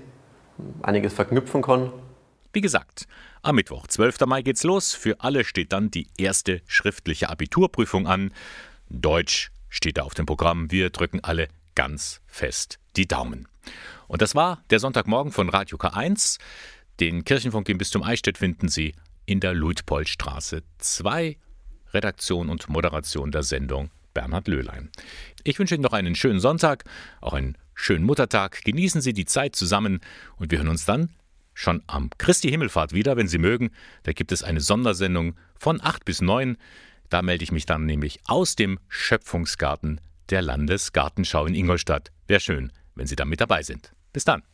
[0.81, 1.91] einiges verknüpfen kann.
[2.53, 3.07] Wie gesagt,
[3.43, 4.21] am Mittwoch, 12.
[4.25, 4.93] Mai geht's los.
[4.93, 8.33] Für alle steht dann die erste schriftliche Abiturprüfung an.
[8.89, 10.71] Deutsch steht da auf dem Programm.
[10.71, 13.47] Wir drücken alle ganz fest die Daumen.
[14.07, 16.39] Und das war der Sonntagmorgen von Radio K1.
[16.99, 18.93] Den Kirchenfunk im Bistum Eichstätt finden Sie
[19.25, 21.37] in der Luitpoldstraße 2.
[21.93, 24.89] Redaktion und Moderation der Sendung Bernhard Löhlein.
[25.43, 26.85] Ich wünsche Ihnen noch einen schönen Sonntag,
[27.19, 28.63] auch einen schönen Muttertag.
[28.63, 29.99] Genießen Sie die Zeit zusammen
[30.37, 31.09] und wir hören uns dann
[31.53, 33.71] schon am Christi Himmelfahrt wieder, wenn Sie mögen.
[34.03, 36.57] Da gibt es eine Sondersendung von 8 bis 9.
[37.09, 42.11] Da melde ich mich dann nämlich aus dem Schöpfungsgarten der Landesgartenschau in Ingolstadt.
[42.27, 43.93] Wäre schön, wenn Sie da mit dabei sind.
[44.13, 44.41] Bis dann.